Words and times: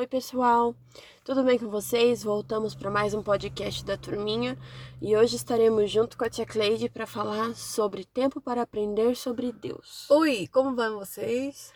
Oi, 0.00 0.06
pessoal, 0.06 0.74
tudo 1.22 1.44
bem 1.44 1.58
com 1.58 1.68
vocês? 1.68 2.22
Voltamos 2.22 2.74
para 2.74 2.90
mais 2.90 3.12
um 3.12 3.22
podcast 3.22 3.84
da 3.84 3.98
Turminha 3.98 4.56
e 4.98 5.14
hoje 5.14 5.36
estaremos 5.36 5.90
junto 5.90 6.16
com 6.16 6.24
a 6.24 6.30
Tia 6.30 6.46
Cleide 6.46 6.88
para 6.88 7.06
falar 7.06 7.54
sobre 7.54 8.06
tempo 8.06 8.40
para 8.40 8.62
aprender 8.62 9.14
sobre 9.14 9.52
Deus. 9.52 10.08
Oi, 10.08 10.48
como 10.50 10.74
vão 10.74 10.98
vocês? 10.98 11.70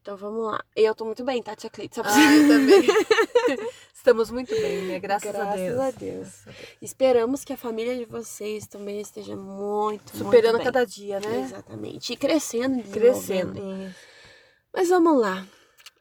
Então 0.00 0.16
vamos 0.16 0.46
lá. 0.46 0.64
Eu 0.74 0.94
tô 0.94 1.04
muito 1.04 1.22
bem, 1.22 1.42
tá, 1.42 1.54
Tia 1.54 1.68
Cleide? 1.68 1.96
Só 1.96 2.02
pra... 2.02 2.14
Ah, 2.14 2.34
eu 2.34 2.48
também. 2.48 2.88
Estamos 3.92 4.30
muito 4.30 4.54
bem, 4.54 4.86
né? 4.86 4.98
Graças, 4.98 5.30
Graças 5.30 5.52
a, 5.52 5.56
Deus. 5.56 5.78
a, 5.78 5.90
Deus. 5.90 6.28
Esperamos 6.80 7.44
que 7.44 7.52
a 7.52 7.58
família 7.58 7.94
de 7.94 8.06
vocês 8.06 8.66
também 8.66 9.02
esteja 9.02 9.36
muito, 9.36 10.16
Superando 10.16 10.54
muito 10.54 10.64
cada 10.64 10.86
dia, 10.86 11.20
né? 11.20 11.42
Exatamente. 11.42 12.14
E 12.14 12.16
crescendo, 12.16 12.82
crescendo. 12.84 13.60
Mas 14.72 14.88
vamos 14.88 15.20
lá. 15.20 15.46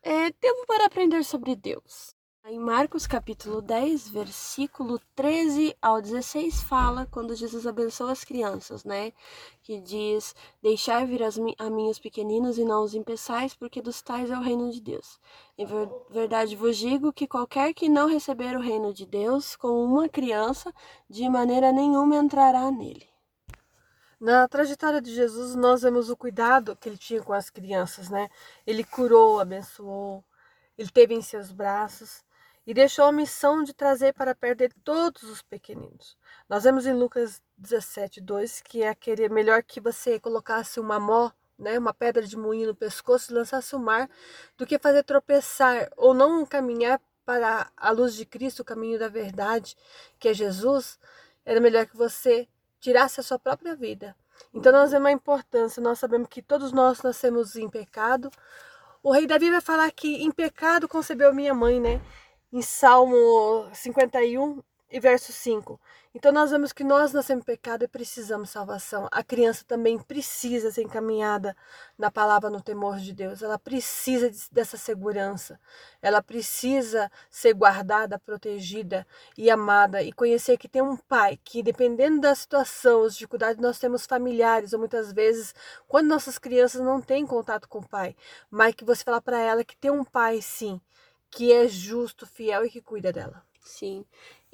É 0.07 0.29
tempo 0.29 0.67
para 0.67 0.85
aprender 0.85 1.25
sobre 1.25 1.55
Deus. 1.55 2.13
Em 2.45 2.59
Marcos 2.59 3.07
capítulo 3.07 3.59
10, 3.59 4.07
versículo 4.09 4.99
13 5.15 5.75
ao 5.81 5.99
16, 5.99 6.61
fala 6.61 7.07
quando 7.09 7.35
Jesus 7.35 7.65
abençoa 7.65 8.11
as 8.11 8.23
crianças, 8.23 8.85
né? 8.85 9.13
Que 9.63 9.81
diz: 9.81 10.35
Deixai 10.61 11.07
vir 11.07 11.23
as, 11.23 11.39
a 11.57 11.69
mim 11.71 11.89
os 11.89 11.97
pequeninos 11.97 12.59
e 12.59 12.63
não 12.63 12.83
os 12.83 12.93
impeçais, 12.93 13.55
porque 13.55 13.81
dos 13.81 13.99
tais 14.03 14.29
é 14.29 14.37
o 14.37 14.43
reino 14.43 14.71
de 14.71 14.79
Deus. 14.79 15.19
Em 15.57 15.65
ver, 15.65 15.89
verdade 16.11 16.55
vos 16.55 16.77
digo 16.77 17.11
que 17.11 17.25
qualquer 17.25 17.73
que 17.73 17.89
não 17.89 18.07
receber 18.07 18.55
o 18.55 18.61
reino 18.61 18.93
de 18.93 19.07
Deus 19.07 19.55
com 19.55 19.83
uma 19.83 20.07
criança, 20.07 20.71
de 21.09 21.27
maneira 21.27 21.71
nenhuma 21.71 22.15
entrará 22.15 22.69
nele. 22.69 23.14
Na 24.25 24.47
trajetória 24.47 24.99
de 24.99 25.13
Jesus, 25.13 25.53
nós 25.53 25.83
vemos 25.83 26.09
o 26.09 26.17
cuidado 26.17 26.75
que 26.75 26.89
ele 26.89 26.97
tinha 26.97 27.21
com 27.21 27.31
as 27.31 27.51
crianças, 27.51 28.09
né? 28.09 28.27
Ele 28.65 28.83
curou, 28.83 29.39
abençoou, 29.39 30.25
ele 30.75 30.89
teve 30.89 31.13
em 31.13 31.21
seus 31.21 31.51
braços 31.51 32.23
e 32.65 32.73
deixou 32.73 33.05
a 33.05 33.11
missão 33.11 33.63
de 33.63 33.71
trazer 33.71 34.15
para 34.15 34.33
perto 34.33 34.57
dele 34.57 34.73
todos 34.83 35.21
os 35.21 35.43
pequeninos. 35.43 36.17
Nós 36.49 36.63
vemos 36.63 36.87
em 36.87 36.93
Lucas 36.93 37.39
17, 37.55 38.19
2 38.19 38.61
que 38.61 38.81
é 38.81 38.89
aquele 38.89 39.29
melhor 39.29 39.61
que 39.61 39.79
você 39.79 40.19
colocasse 40.19 40.79
uma 40.79 40.99
mó, 40.99 41.29
né, 41.55 41.77
uma 41.77 41.93
pedra 41.93 42.25
de 42.25 42.35
moinho 42.35 42.69
no 42.69 42.75
pescoço 42.75 43.31
e 43.31 43.35
lançasse 43.35 43.75
o 43.75 43.79
mar, 43.79 44.09
do 44.57 44.65
que 44.65 44.79
fazer 44.79 45.03
tropeçar 45.03 45.91
ou 45.95 46.15
não 46.15 46.43
caminhar 46.47 46.99
para 47.23 47.69
a 47.77 47.91
luz 47.91 48.15
de 48.15 48.25
Cristo, 48.25 48.61
o 48.61 48.65
caminho 48.65 48.97
da 48.97 49.07
verdade, 49.07 49.77
que 50.17 50.29
é 50.29 50.33
Jesus. 50.33 50.97
Era 51.45 51.61
melhor 51.61 51.85
que 51.85 51.95
você 51.95 52.49
tirasse 52.85 53.19
a 53.19 53.23
sua 53.23 53.39
própria 53.39 53.75
vida. 53.75 54.15
Então 54.53 54.71
nós 54.71 54.91
vemos 54.91 55.07
a 55.07 55.11
importância, 55.11 55.81
nós 55.81 55.97
sabemos 55.97 56.27
que 56.29 56.39
todos 56.39 56.71
nós 56.71 57.01
nascemos 57.01 57.55
em 57.55 57.67
pecado. 57.67 58.29
O 59.01 59.11
rei 59.11 59.25
Davi 59.25 59.49
vai 59.49 59.61
falar 59.61 59.89
que 59.91 60.23
em 60.23 60.31
pecado 60.31 60.87
concebeu 60.87 61.33
minha 61.33 61.53
mãe, 61.53 61.79
né? 61.79 61.99
Em 62.53 62.61
Salmo 62.61 63.67
51, 63.73 64.61
e 64.95 64.99
verso 64.99 65.33
5. 65.33 65.77
Então 66.13 66.31
nós 66.31 66.51
vemos 66.51 66.71
que 66.71 66.81
nós 66.81 67.11
nascemos 67.11 67.43
pecado 67.43 67.83
e 67.83 67.87
precisamos 67.87 68.49
salvação. 68.49 69.09
A 69.11 69.21
criança 69.21 69.65
também 69.67 69.99
precisa 69.99 70.71
ser 70.71 70.83
encaminhada 70.83 71.53
na 71.97 72.09
palavra, 72.09 72.49
no 72.49 72.61
temor 72.61 72.95
de 72.97 73.11
Deus. 73.11 73.41
Ela 73.41 73.59
precisa 73.59 74.31
dessa 74.53 74.77
segurança. 74.77 75.59
Ela 76.01 76.23
precisa 76.23 77.11
ser 77.29 77.53
guardada, 77.53 78.17
protegida 78.17 79.05
e 79.37 79.51
amada 79.51 80.01
e 80.01 80.13
conhecer 80.13 80.57
que 80.57 80.69
tem 80.69 80.81
um 80.81 80.95
pai 80.95 81.37
que, 81.43 81.61
dependendo 81.61 82.21
da 82.21 82.33
situação, 82.33 83.03
as 83.03 83.15
dificuldades, 83.15 83.61
nós 83.61 83.77
temos 83.77 84.05
familiares 84.05 84.71
ou 84.71 84.79
muitas 84.79 85.11
vezes 85.11 85.53
quando 85.89 86.07
nossas 86.07 86.37
crianças 86.37 86.79
não 86.79 87.01
têm 87.01 87.27
contato 87.27 87.67
com 87.67 87.79
o 87.79 87.87
pai, 87.89 88.15
mas 88.49 88.73
que 88.73 88.85
você 88.85 89.03
fala 89.03 89.21
para 89.21 89.41
ela 89.41 89.65
que 89.65 89.75
tem 89.75 89.91
um 89.91 90.05
pai 90.05 90.41
sim, 90.41 90.79
que 91.29 91.51
é 91.51 91.67
justo, 91.67 92.25
fiel 92.25 92.65
e 92.65 92.69
que 92.69 92.81
cuida 92.81 93.11
dela. 93.11 93.43
Sim. 93.65 94.05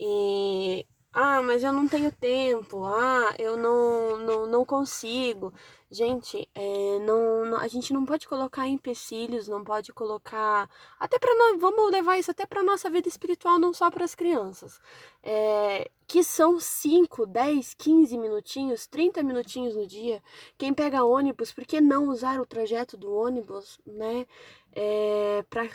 E 0.02 0.86
ah, 1.14 1.42
mas 1.42 1.64
eu 1.64 1.74
não 1.74 1.88
tenho 1.88 2.12
tempo. 2.12 2.86
Ah, 2.86 3.36
eu 3.38 3.58
não, 3.58 4.18
não, 4.18 4.48
não 4.48 4.66
consigo. 4.66 5.54
Gente, 5.90 6.50
é, 6.56 7.00
não, 7.00 7.46
não, 7.46 7.58
a 7.58 7.68
gente 7.68 7.92
não 7.92 8.06
pode 8.06 8.26
colocar 8.26 8.66
empecilhos, 8.66 9.48
não 9.50 9.62
pode 9.62 9.92
colocar. 9.92 10.70
Até 10.98 11.20
para 11.20 11.36
nós, 11.36 11.60
vamos 11.60 11.92
levar 11.92 12.18
isso 12.18 12.32
até 12.32 12.46
para 12.46 12.64
nossa 12.64 12.90
vida 12.90 13.10
espiritual, 13.10 13.60
não 13.60 13.74
só 13.74 13.92
para 13.92 14.06
as 14.06 14.16
crianças. 14.16 14.80
É, 15.22 15.92
que 16.08 16.24
são 16.24 16.60
5, 16.60 17.26
10, 17.26 17.74
15 17.74 18.18
minutinhos, 18.18 18.88
30 18.88 19.22
minutinhos 19.22 19.76
no 19.76 19.86
dia. 19.86 20.24
Quem 20.58 20.74
pega 20.74 21.04
ônibus, 21.04 21.52
por 21.52 21.66
que 21.66 21.82
não 21.82 22.08
usar 22.08 22.40
o 22.40 22.46
trajeto 22.46 22.96
do 22.96 23.14
ônibus, 23.14 23.78
né? 23.86 24.26
É, 24.74 25.44
para 25.50 25.66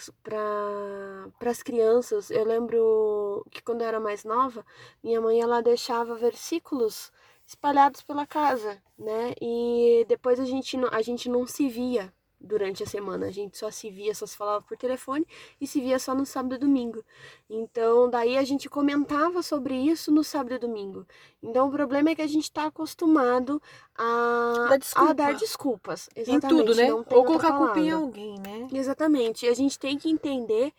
as 1.51 1.63
crianças. 1.63 2.31
Eu 2.31 2.45
lembro 2.45 3.45
que 3.51 3.63
quando 3.63 3.83
eu 3.83 3.89
era 3.89 4.01
mais 4.01 4.25
nova, 4.25 4.65
minha 5.03 5.21
mãe 5.21 5.41
ela 5.41 5.63
deixava 5.63 6.15
versículos 6.15 7.13
espalhados 7.47 8.03
pela 8.03 8.27
casa, 8.27 8.83
né? 8.99 9.35
E 9.41 10.05
depois 10.09 10.41
a 10.41 10.45
gente 10.45 10.77
a 10.91 11.03
gente 11.03 11.29
não 11.29 11.47
se 11.47 11.69
via 11.69 12.13
durante 12.41 12.83
a 12.83 12.87
semana. 12.87 13.27
A 13.27 13.31
gente 13.31 13.57
só 13.57 13.71
se 13.71 13.91
via, 13.91 14.15
só 14.15 14.27
se 14.27 14.37
falava 14.37 14.63
por 14.63 14.77
telefone 14.77 15.27
e 15.61 15.67
se 15.67 15.81
via 15.81 15.99
só 15.99 16.15
no 16.15 16.27
sábado 16.27 16.55
e 16.55 16.59
domingo. 16.59 17.05
Então, 17.49 18.09
daí 18.09 18.37
a 18.37 18.45
gente 18.45 18.69
comentava 18.69 19.43
sobre 19.43 19.75
isso 19.75 20.13
no 20.13 20.23
sábado 20.23 20.55
e 20.55 20.59
domingo. 20.59 21.07
Então, 21.43 21.69
o 21.69 21.71
problema 21.71 22.11
é 22.11 22.15
que 22.15 22.23
a 22.23 22.27
gente 22.27 22.45
está 22.45 22.67
acostumado 22.67 23.61
a, 23.97 24.69
a, 24.95 25.13
dar 25.13 25.35
desculpas. 25.35 26.09
Exatamente. 26.15 26.47
Em 26.47 26.49
tudo, 26.49 26.75
né? 26.75 26.93
Ou 26.93 27.25
colocar 27.25 27.49
a 27.49 27.59
culpa 27.59 27.79
em 27.79 27.91
alguém, 27.91 28.39
né? 28.41 28.69
Exatamente. 28.73 29.47
E 29.47 29.49
a 29.49 29.55
gente 29.55 29.79
tem 29.79 29.99
que 29.99 30.11
entender 30.11 30.73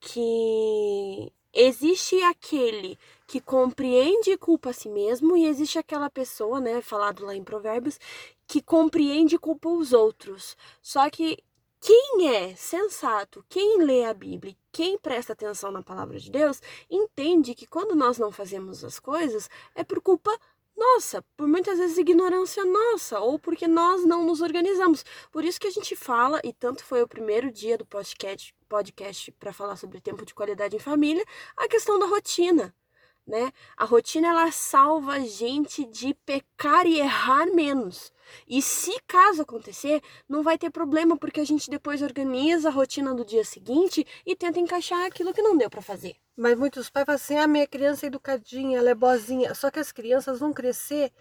que 0.00 1.32
existe 1.58 2.22
aquele 2.22 2.96
que 3.26 3.40
compreende 3.40 4.30
e 4.30 4.38
culpa 4.38 4.70
a 4.70 4.72
si 4.72 4.88
mesmo 4.88 5.36
e 5.36 5.44
existe 5.44 5.76
aquela 5.76 6.08
pessoa, 6.08 6.60
né, 6.60 6.80
falado 6.80 7.26
lá 7.26 7.34
em 7.34 7.42
Provérbios, 7.42 7.98
que 8.46 8.62
compreende 8.62 9.34
e 9.34 9.38
culpa 9.38 9.68
os 9.68 9.92
outros. 9.92 10.56
Só 10.80 11.10
que 11.10 11.36
quem 11.80 12.28
é 12.28 12.54
sensato, 12.54 13.44
quem 13.48 13.82
lê 13.82 14.04
a 14.04 14.14
Bíblia, 14.14 14.56
quem 14.70 14.96
presta 14.96 15.32
atenção 15.32 15.72
na 15.72 15.82
palavra 15.82 16.18
de 16.18 16.30
Deus, 16.30 16.62
entende 16.88 17.54
que 17.54 17.66
quando 17.66 17.94
nós 17.94 18.18
não 18.18 18.30
fazemos 18.30 18.84
as 18.84 19.00
coisas 19.00 19.50
é 19.74 19.82
por 19.82 20.00
culpa 20.00 20.30
nossa, 20.78 21.22
por 21.36 21.48
muitas 21.48 21.78
vezes 21.78 21.98
ignorância 21.98 22.64
nossa, 22.64 23.18
ou 23.18 23.38
porque 23.38 23.66
nós 23.66 24.04
não 24.04 24.24
nos 24.24 24.40
organizamos. 24.40 25.04
Por 25.32 25.44
isso 25.44 25.60
que 25.60 25.66
a 25.66 25.70
gente 25.70 25.96
fala, 25.96 26.40
e 26.44 26.52
tanto 26.52 26.84
foi 26.84 27.02
o 27.02 27.08
primeiro 27.08 27.50
dia 27.50 27.76
do 27.76 27.84
podcast, 27.84 28.54
podcast 28.68 29.32
para 29.32 29.52
falar 29.52 29.76
sobre 29.76 30.00
tempo 30.00 30.24
de 30.24 30.34
qualidade 30.34 30.76
em 30.76 30.78
família, 30.78 31.24
a 31.56 31.66
questão 31.68 31.98
da 31.98 32.06
rotina 32.06 32.72
né? 33.28 33.52
A 33.76 33.84
rotina 33.84 34.28
ela 34.28 34.50
salva 34.50 35.12
a 35.12 35.20
gente 35.20 35.84
de 35.84 36.14
pecar 36.24 36.86
e 36.86 36.98
errar 36.98 37.46
menos. 37.54 38.10
E 38.48 38.62
se 38.62 38.98
caso 39.06 39.42
acontecer, 39.42 40.02
não 40.26 40.42
vai 40.42 40.56
ter 40.56 40.70
problema 40.70 41.16
porque 41.16 41.40
a 41.40 41.44
gente 41.44 41.68
depois 41.68 42.00
organiza 42.00 42.68
a 42.68 42.72
rotina 42.72 43.14
do 43.14 43.24
dia 43.24 43.44
seguinte 43.44 44.06
e 44.24 44.34
tenta 44.34 44.58
encaixar 44.58 45.04
aquilo 45.04 45.34
que 45.34 45.42
não 45.42 45.56
deu 45.56 45.68
para 45.68 45.82
fazer. 45.82 46.16
Mas 46.34 46.58
muitos 46.58 46.88
pais 46.88 47.04
falam 47.04 47.16
assim: 47.16 47.36
"A 47.36 47.44
ah, 47.44 47.46
minha 47.46 47.66
criança 47.66 48.06
é 48.06 48.08
educadinha, 48.08 48.78
ela 48.78 48.90
é 48.90 48.94
boazinha". 48.94 49.54
Só 49.54 49.70
que 49.70 49.78
as 49.78 49.92
crianças 49.92 50.40
vão 50.40 50.52
crescer 50.52 51.12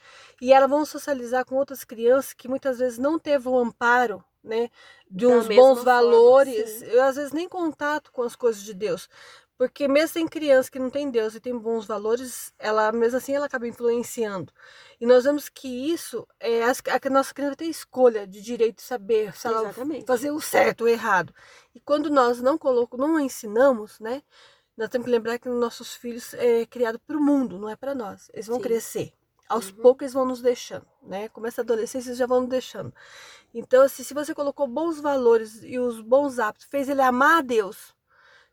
e 0.41 0.53
elas 0.53 0.69
vão 0.69 0.85
socializar 0.85 1.43
com 1.43 1.55
outras 1.55 1.83
crianças 1.83 2.33
que 2.33 2.47
muitas 2.47 2.79
vezes 2.79 2.97
não 2.97 3.19
teve 3.19 3.49
o 3.49 3.57
amparo 3.57 4.23
né, 4.47 4.69
de 5.09 5.27
uns 5.27 5.47
bons 5.47 5.83
valores, 5.83 6.81
eu 6.83 7.03
às 7.03 7.17
vezes 7.17 7.33
nem 7.33 7.47
contato 7.49 8.11
com 8.11 8.23
as 8.23 8.35
coisas 8.35 8.63
de 8.63 8.73
Deus, 8.73 9.09
porque 9.57 9.87
mesmo 9.87 10.09
sem 10.09 10.27
criança 10.27 10.69
que 10.69 10.77
não 10.77 10.89
tem 10.89 11.09
Deus 11.09 11.33
e 11.33 11.39
tem 11.39 11.57
bons 11.57 11.85
valores, 11.85 12.53
ela 12.59 12.91
mesmo 12.91 13.17
assim 13.17 13.33
ela 13.33 13.47
acaba 13.47 13.67
influenciando. 13.67 14.53
E 15.01 15.05
nós 15.05 15.23
vemos 15.23 15.49
que 15.49 15.67
isso 15.67 16.27
é 16.39 16.63
a, 16.63 17.09
nossa 17.09 17.33
criança 17.33 17.55
tem 17.55 17.69
escolha 17.69 18.27
de 18.27 18.41
direito 18.41 18.77
de 18.77 18.83
saber 18.83 19.35
se 19.35 19.47
ela 19.47 19.73
fazer 20.05 20.29
o 20.29 20.39
certo 20.39 20.81
ou 20.81 20.87
o 20.87 20.89
errado. 20.89 21.33
E 21.73 21.79
quando 21.79 22.09
nós 22.09 22.39
não 22.39 22.57
colocamos, 22.57 23.07
não 23.07 23.19
ensinamos, 23.19 23.99
né? 23.99 24.21
Nós 24.77 24.89
temos 24.89 25.05
que 25.05 25.11
lembrar 25.11 25.39
que 25.39 25.49
nossos 25.49 25.95
filhos 25.95 26.35
é 26.35 26.63
criado 26.67 26.99
para 26.99 27.17
o 27.17 27.21
mundo, 27.21 27.57
não 27.57 27.67
é 27.67 27.75
para 27.75 27.95
nós. 27.95 28.29
Eles 28.31 28.45
vão 28.45 28.57
Sim. 28.57 28.63
crescer. 28.63 29.13
Aos 29.49 29.69
uhum. 29.69 29.77
poucos 29.77 30.03
eles 30.03 30.13
vão 30.13 30.25
nos 30.25 30.41
deixando, 30.41 30.85
né? 31.01 31.29
Começa 31.29 31.61
a 31.61 31.63
adolescência, 31.63 32.09
eles 32.09 32.19
já 32.19 32.27
vão 32.27 32.41
nos 32.41 32.49
deixando. 32.49 32.93
Então, 33.53 33.81
assim, 33.81 34.03
se 34.03 34.13
você 34.13 34.35
colocou 34.35 34.67
bons 34.67 34.99
valores 34.99 35.63
e 35.63 35.79
os 35.79 35.99
bons 36.01 36.37
hábitos, 36.37 36.67
fez 36.69 36.89
ele 36.89 37.01
amar 37.01 37.39
a 37.39 37.41
Deus, 37.41 37.95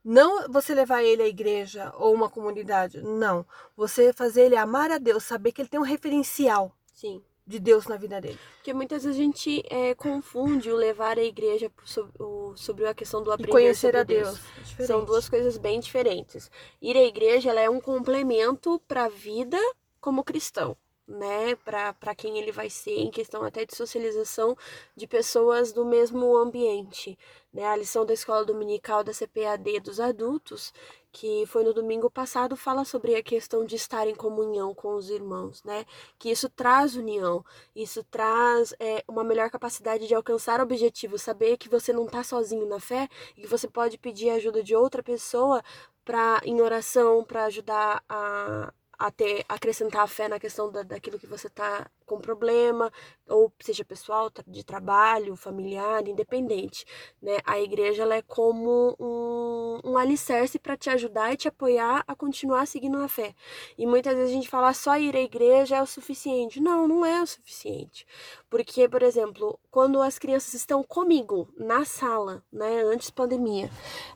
não 0.04 0.48
você 0.50 0.74
levar 0.74 1.02
ele 1.02 1.22
à 1.22 1.26
igreja 1.26 1.92
ou 1.96 2.12
uma 2.12 2.28
comunidade, 2.28 3.00
não. 3.00 3.46
Você 3.76 4.12
fazer 4.12 4.42
ele 4.42 4.56
amar 4.56 4.90
a 4.90 4.98
Deus, 4.98 5.24
saber 5.24 5.52
que 5.52 5.62
ele 5.62 5.68
tem 5.68 5.80
um 5.80 5.84
referencial. 5.84 6.76
Sim. 6.92 7.22
De 7.46 7.58
Deus 7.58 7.86
na 7.86 7.96
vida 7.96 8.20
dele. 8.20 8.38
Porque 8.56 8.72
muitas 8.72 9.04
vezes 9.04 9.18
a 9.18 9.22
gente 9.22 9.62
é, 9.68 9.94
confunde 9.94 10.70
o 10.70 10.76
levar 10.76 11.18
a 11.18 11.22
igreja 11.22 11.70
sobre, 11.84 12.12
o, 12.18 12.56
sobre 12.56 12.86
a 12.86 12.94
questão 12.94 13.22
do 13.22 13.30
aprender 13.30 13.50
e 13.50 13.52
conhecer 13.52 13.94
a 13.96 14.02
Deus. 14.02 14.40
Deus. 14.76 14.86
São 14.86 15.04
duas 15.04 15.28
coisas 15.28 15.58
bem 15.58 15.78
diferentes. 15.78 16.50
Ir 16.80 16.96
à 16.96 17.02
igreja 17.02 17.50
ela 17.50 17.60
é 17.60 17.68
um 17.68 17.80
complemento 17.80 18.80
para 18.88 19.04
a 19.04 19.08
vida 19.08 19.58
como 20.00 20.24
cristão 20.24 20.76
né, 21.06 21.54
para 21.56 22.14
quem 22.14 22.38
ele 22.38 22.50
vai 22.50 22.70
ser, 22.70 22.98
em 22.98 23.10
questão 23.10 23.42
até 23.42 23.64
de 23.64 23.76
socialização 23.76 24.56
de 24.96 25.06
pessoas 25.06 25.72
do 25.72 25.84
mesmo 25.84 26.36
ambiente. 26.36 27.18
Né? 27.52 27.64
A 27.66 27.76
lição 27.76 28.06
da 28.06 28.14
escola 28.14 28.44
dominical 28.44 29.04
da 29.04 29.12
CPAD 29.12 29.80
dos 29.80 30.00
adultos, 30.00 30.72
que 31.12 31.46
foi 31.46 31.62
no 31.62 31.72
domingo 31.72 32.10
passado, 32.10 32.56
fala 32.56 32.84
sobre 32.84 33.14
a 33.14 33.22
questão 33.22 33.64
de 33.64 33.76
estar 33.76 34.08
em 34.08 34.14
comunhão 34.14 34.74
com 34.74 34.94
os 34.96 35.10
irmãos, 35.10 35.62
né? 35.62 35.84
Que 36.18 36.30
isso 36.30 36.48
traz 36.48 36.96
união, 36.96 37.44
isso 37.76 38.02
traz 38.10 38.74
é, 38.80 39.04
uma 39.06 39.22
melhor 39.22 39.48
capacidade 39.48 40.08
de 40.08 40.14
alcançar 40.14 40.60
objetivos, 40.60 41.22
saber 41.22 41.56
que 41.56 41.68
você 41.68 41.92
não 41.92 42.06
está 42.06 42.24
sozinho 42.24 42.66
na 42.66 42.80
fé 42.80 43.08
e 43.36 43.42
que 43.42 43.46
você 43.46 43.68
pode 43.68 43.96
pedir 43.96 44.30
a 44.30 44.34
ajuda 44.34 44.60
de 44.62 44.74
outra 44.74 45.04
pessoa 45.04 45.62
para 46.04 46.40
em 46.44 46.60
oração 46.60 47.22
para 47.24 47.44
ajudar 47.44 48.02
a 48.08 48.72
a 48.98 49.10
ter, 49.10 49.44
acrescentar 49.48 50.02
a 50.02 50.06
fé 50.06 50.28
na 50.28 50.38
questão 50.38 50.70
da, 50.70 50.82
daquilo 50.82 51.18
que 51.18 51.26
você 51.26 51.46
está 51.46 51.90
com 52.06 52.20
problema, 52.20 52.92
ou 53.26 53.52
seja 53.60 53.84
pessoal, 53.84 54.30
de 54.46 54.64
trabalho, 54.64 55.36
familiar, 55.36 56.06
independente, 56.06 56.84
né? 57.20 57.38
A 57.44 57.58
igreja 57.58 58.02
ela 58.02 58.14
é 58.14 58.22
como 58.22 58.94
um, 59.00 59.80
um 59.84 59.96
alicerce 59.96 60.58
para 60.58 60.76
te 60.76 60.90
ajudar 60.90 61.32
e 61.32 61.36
te 61.36 61.48
apoiar 61.48 62.04
a 62.06 62.14
continuar 62.14 62.66
seguindo 62.66 62.98
a 62.98 63.08
fé. 63.08 63.34
E 63.78 63.86
muitas 63.86 64.14
vezes 64.14 64.30
a 64.30 64.34
gente 64.34 64.48
fala 64.48 64.72
só 64.74 64.98
ir 64.98 65.16
à 65.16 65.20
igreja 65.20 65.76
é 65.76 65.82
o 65.82 65.86
suficiente. 65.86 66.60
Não, 66.60 66.86
não 66.86 67.04
é 67.04 67.22
o 67.22 67.26
suficiente. 67.26 68.06
Porque, 68.50 68.88
por 68.88 69.02
exemplo, 69.02 69.58
quando 69.70 70.00
as 70.00 70.18
crianças 70.18 70.54
estão 70.54 70.82
comigo 70.82 71.48
na 71.56 71.84
sala, 71.84 72.44
né, 72.52 72.82
antes 72.82 73.10
pandemia, 73.10 73.70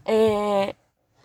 é, 0.05 0.75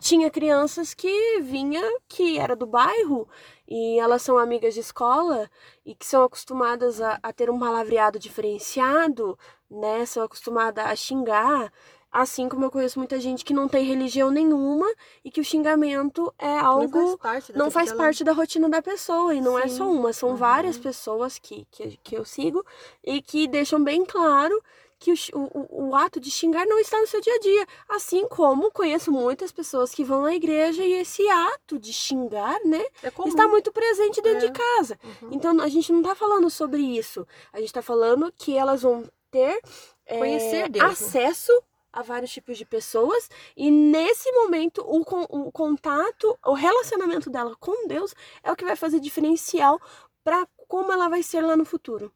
tinha 0.04 0.30
crianças 0.30 0.94
que 0.94 1.40
vinha, 1.40 1.82
que 2.10 2.38
era 2.38 2.58
do 2.58 2.68
bairro, 2.68 3.26
e 3.66 3.98
elas 3.98 4.22
são 4.22 4.38
amigas 4.38 4.74
de 4.74 4.82
escola 4.82 5.50
e 5.86 5.96
que 5.96 6.06
são 6.06 6.24
acostumadas 6.24 7.00
a, 7.00 7.18
a 7.24 7.32
ter 7.32 7.50
um 7.50 7.58
palavreado 7.58 8.20
diferenciado, 8.20 9.40
né? 9.72 10.06
São 10.06 10.24
acostumadas 10.24 10.86
a 10.86 10.94
xingar. 10.94 11.72
Assim 12.12 12.48
como 12.48 12.66
eu 12.66 12.70
conheço 12.70 13.00
muita 13.00 13.20
gente 13.20 13.44
que 13.44 13.54
não 13.54 13.68
tem 13.68 13.86
religião 13.86 14.30
nenhuma 14.30 14.86
e 15.24 15.32
que 15.32 15.42
o 15.42 15.44
xingamento 15.44 16.32
é 16.38 16.60
algo. 16.60 16.96
Não 16.96 17.08
faz 17.08 17.16
parte 17.18 17.54
da, 17.54 17.60
não 17.60 17.72
faz 17.72 17.94
parte 17.94 18.24
da 18.26 18.34
rotina 18.34 18.70
da 18.70 18.82
pessoa. 18.82 19.34
E 19.34 19.42
não 19.42 19.56
Sim. 19.56 19.64
é 19.64 19.68
só 19.70 19.90
uma, 19.90 20.14
são 20.14 20.30
uhum. 20.30 20.36
várias 20.36 20.78
pessoas 20.78 21.40
que, 21.40 21.66
que, 21.72 21.98
que 22.04 22.16
eu 22.16 22.26
sigo 22.26 22.64
e 23.04 23.22
que 23.22 23.48
deixam 23.48 23.82
bem 23.82 24.06
claro 24.06 24.62
que 25.04 25.12
o, 25.12 25.16
o, 25.34 25.90
o, 25.90 25.96
ato 25.96 26.18
de 26.18 26.32
xingar 26.32 26.66
não 26.66 26.80
está 26.80 26.98
no 26.98 27.06
seu 27.06 27.20
dia 27.20 27.36
a 27.36 27.40
dia. 27.40 27.68
Assim 27.90 28.26
como 28.26 28.72
conheço 28.72 29.12
muitas 29.12 29.52
pessoas 29.52 29.94
que 29.94 30.02
vão 30.02 30.22
na 30.22 30.34
igreja 30.34 30.82
e 30.82 30.94
esse 30.94 31.28
ato 31.28 31.78
de 31.78 31.92
xingar, 31.92 32.58
né, 32.64 32.82
é 33.04 33.12
está 33.28 33.46
muito 33.46 33.70
presente 33.74 34.22
dentro 34.22 34.46
é. 34.46 34.48
de 34.48 34.54
casa. 34.54 34.98
Uhum. 35.04 35.30
Então 35.34 35.60
a 35.60 35.68
gente 35.68 35.92
não 35.92 36.00
está 36.00 36.16
falando 36.16 36.50
sobre 36.50 36.82
isso. 36.82 37.28
A 37.52 37.58
gente 37.58 37.68
está 37.68 37.82
falando 37.82 38.32
que 38.32 38.56
elas 38.56 38.82
vão 38.82 39.04
ter 39.30 39.60
é, 40.06 40.70
Deus, 40.70 40.86
acesso 40.86 41.52
a 41.92 42.02
vários 42.02 42.32
tipos 42.32 42.58
de 42.58 42.66
pessoas 42.66 43.30
e 43.58 43.70
nesse 43.70 44.32
momento 44.32 44.82
o, 44.88 45.02
o 45.02 45.52
contato, 45.52 46.38
o 46.46 46.54
relacionamento 46.54 47.30
dela 47.30 47.58
com 47.60 47.88
Deus 47.88 48.16
é 48.42 48.50
o 48.50 48.56
que 48.56 48.64
vai 48.64 48.78
fazer 48.78 49.02
diferencial 49.02 49.82
para 50.24 50.48
como 50.68 50.94
ela 50.94 51.10
vai 51.10 51.22
ser 51.22 51.42
lá 51.42 51.58
no 51.58 51.66
futuro 51.66 52.12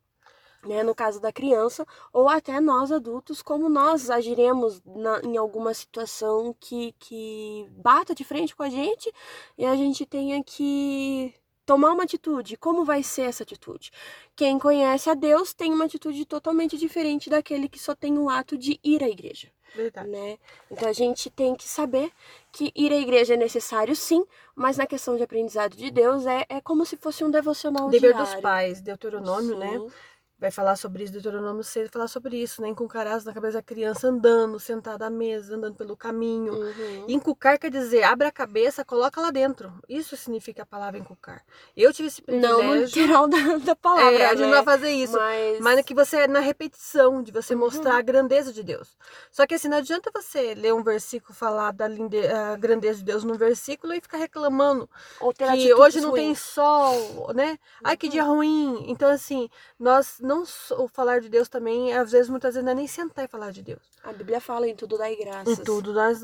né, 0.65 0.83
no 0.83 0.95
caso 0.95 1.19
da 1.19 1.31
criança, 1.31 1.86
ou 2.12 2.27
até 2.27 2.59
nós 2.59 2.92
adultos, 2.92 3.42
como 3.42 3.69
nós 3.69 4.09
agiremos 4.09 4.81
na, 4.86 5.19
em 5.21 5.38
alguma 5.38 5.74
situação 5.74 6.56
que, 6.59 6.94
que 7.00 7.68
bata 7.71 8.13
de 8.13 8.24
frente 8.24 8.56
com 8.56 8.63
a 8.63 8.69
gente 8.69 9.12
e 9.57 9.65
a 9.65 9.75
gente 9.75 10.06
tenha 10.06 10.44
que 10.44 11.33
tomar 11.65 11.92
uma 11.92 12.04
atitude. 12.04 12.56
Como 12.57 12.86
vai 12.86 13.04
ser 13.04 13.24
essa 13.24 13.44
atitude? 13.44 13.92
Quem 14.36 14.57
conhece 14.57 15.09
a 15.09 15.13
Deus 15.13 15.54
tem 15.54 15.74
uma 15.74 15.86
atitude 15.86 16.25
totalmente 16.25 16.77
diferente 16.77 17.30
daquele 17.30 17.68
que 17.68 17.77
só 17.77 17.94
tem 17.94 18.18
o 18.18 18.30
ato 18.30 18.57
de 18.57 18.80
ir 18.83 19.03
à 19.03 19.10
igreja. 19.10 19.50
Verdade. 19.75 20.10
Né? 20.10 20.38
Então 20.71 20.88
a 20.88 20.94
gente 20.94 21.30
tem 21.30 21.53
que 21.53 21.68
saber 21.68 22.12
que 22.53 22.71
ir 22.74 22.92
à 22.94 22.98
igreja 22.98 23.33
é 23.33 23.38
necessário 23.38 23.95
sim, 23.95 24.25
mas 24.56 24.77
na 24.77 24.88
questão 24.88 25.18
de 25.18 25.24
aprendizado 25.24 25.75
de 25.75 25.92
Deus 25.92 26.25
é, 26.25 26.45
é 26.48 26.62
como 26.62 26.86
se 26.86 26.95
fosse 26.95 27.24
um 27.24 27.30
devocional 27.30 27.89
Dever 27.89 28.13
diário. 28.13 28.33
dos 28.33 28.42
pais, 28.42 28.81
Deuteronômio, 28.81 29.57
né? 29.57 29.74
sim. 29.74 29.86
né? 29.86 29.92
Vai 30.39 30.51
falar 30.51 30.75
sobre 30.75 31.04
isso, 31.04 31.13
Deuteronômio 31.13 31.63
6 31.63 31.89
falar 31.89 32.07
sobre 32.07 32.38
isso, 32.38 32.62
né? 32.62 32.68
Encucarás 32.68 33.25
na 33.25 33.34
cabeça 33.34 33.57
da 33.57 33.63
criança 33.63 34.07
andando, 34.07 34.60
sentada 34.60 35.07
à 35.07 35.10
mesa, 35.10 35.56
andando 35.56 35.75
pelo 35.75 35.98
caminho. 35.98 36.54
Uhum. 36.54 37.06
Encucar 37.07 37.57
quer 37.57 37.72
dizer, 37.72 38.04
abre 38.04 38.28
a 38.28 38.31
cabeça, 38.31 38.86
coloca 38.86 39.19
lá 39.19 39.31
dentro. 39.31 39.74
Isso 39.89 40.16
significa 40.16 40.63
a 40.63 40.66
palavra 40.66 41.00
encucar. 41.00 41.44
Eu 41.75 41.92
tive 41.92 42.07
esse 42.10 42.22
privilégio. 42.22 42.57
Não 42.57 42.75
no 42.75 42.75
literal 42.75 43.28
da, 43.28 43.57
da 43.57 43.75
palavra, 43.75 44.13
é, 44.13 44.25
a 44.25 44.30
gente 44.30 44.42
né? 44.42 44.45
não 44.45 44.54
vai 44.54 44.63
fazer 44.63 44.92
isso. 44.92 45.18
Mas... 45.18 45.60
mas 45.60 45.81
que 45.81 45.94
você 45.94 46.18
é 46.18 46.28
na 46.28 46.39
repetição, 46.39 47.24
de 47.24 47.31
você 47.31 47.54
uhum. 47.54 47.62
mostrar 47.62 47.98
a 47.98 48.01
grandeza 48.01 48.54
de 48.54 48.62
Deus. 48.62 48.95
Só 49.31 49.48
que 49.48 49.56
assim, 49.56 49.68
não 49.68 49.78
adianta 49.78 50.12
você 50.13 50.54
ler 50.54 50.74
um 50.74 50.84
versículo, 50.84 51.34
falar 51.34 51.72
da 51.72 51.88
linde... 51.88 52.22
grandeza 52.60 53.00
de 53.00 53.06
Deus 53.06 53.24
no 53.24 53.36
versículo 53.36 53.94
e 53.94 54.01
ficar 54.01 54.18
reclamando 54.18 54.88
que 55.36 55.74
hoje 55.74 56.00
não 56.00 56.12
ruins. 56.12 56.24
tem 56.24 56.36
sol, 56.36 57.34
né? 57.34 57.51
Uhum. 57.51 57.57
Ai, 57.84 57.98
que 57.98 58.07
dia 58.07 58.25
uhum. 58.25 58.36
ruim. 58.36 58.86
Então, 58.88 59.10
assim, 59.10 59.50
nós 59.80 60.19
não 60.27 60.44
o 60.44 60.88
falar 60.88 61.21
de 61.21 61.29
Deus 61.29 61.47
também, 61.47 61.94
às 61.94 62.12
vezes, 62.12 62.29
muitas 62.29 62.53
vezes, 62.53 62.63
não 62.63 62.71
é 62.71 62.75
nem 62.75 62.88
sentar 62.88 63.25
e 63.25 63.27
falar 63.27 63.51
de 63.51 63.63
Deus. 63.63 63.81
A 64.03 64.12
Bíblia 64.12 64.39
fala 64.39 64.68
em 64.68 64.75
tudo 64.75 64.97
dai 64.97 65.15
graças. 65.15 65.59
Em 65.59 65.63
tudo 65.63 65.94
nós 65.94 66.21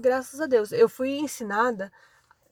graças 0.00 0.40
a 0.40 0.46
Deus. 0.46 0.70
Eu 0.70 0.88
fui 0.88 1.18
ensinada 1.18 1.90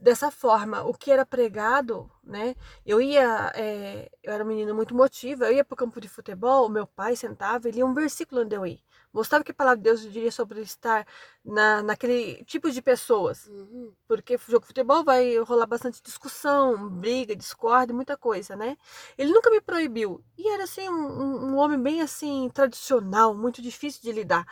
dessa 0.00 0.30
forma. 0.30 0.82
O 0.82 0.92
que 0.94 1.10
era 1.10 1.24
pregado, 1.24 2.10
né? 2.26 2.54
Eu 2.84 3.00
ia, 3.00 3.52
é, 3.54 4.10
eu 4.22 4.32
era 4.32 4.44
uma 4.44 4.50
menina 4.50 4.74
muito 4.74 4.94
motiva, 4.94 5.46
eu 5.46 5.56
ia 5.56 5.64
para 5.64 5.74
o 5.74 5.76
campo 5.76 6.00
de 6.00 6.08
futebol, 6.08 6.68
meu 6.68 6.86
pai 6.86 7.16
sentava, 7.16 7.68
ele 7.68 7.78
ia 7.78 7.86
um 7.86 7.94
versículo 7.94 8.42
onde 8.42 8.54
eu 8.56 8.66
ia. 8.66 8.78
Mostrava 9.14 9.44
que 9.44 9.52
a 9.52 9.54
palavra 9.54 9.76
de 9.76 9.84
Deus 9.84 10.02
diria 10.02 10.32
sobre 10.32 10.60
estar 10.60 11.06
na, 11.44 11.84
naquele 11.84 12.42
tipo 12.46 12.68
de 12.68 12.82
pessoas. 12.82 13.46
Uhum. 13.46 13.92
Porque 14.08 14.36
jogo 14.48 14.62
de 14.62 14.66
futebol 14.66 15.04
vai 15.04 15.38
rolar 15.38 15.66
bastante 15.66 16.02
discussão, 16.02 16.88
briga, 16.88 17.36
discórdia, 17.36 17.94
muita 17.94 18.16
coisa, 18.16 18.56
né? 18.56 18.76
Ele 19.16 19.32
nunca 19.32 19.50
me 19.50 19.60
proibiu. 19.60 20.20
E 20.36 20.48
era 20.48 20.64
assim, 20.64 20.88
um, 20.88 21.52
um 21.52 21.56
homem 21.58 21.80
bem 21.80 22.00
assim, 22.00 22.50
tradicional, 22.52 23.36
muito 23.36 23.62
difícil 23.62 24.02
de 24.02 24.10
lidar. 24.10 24.44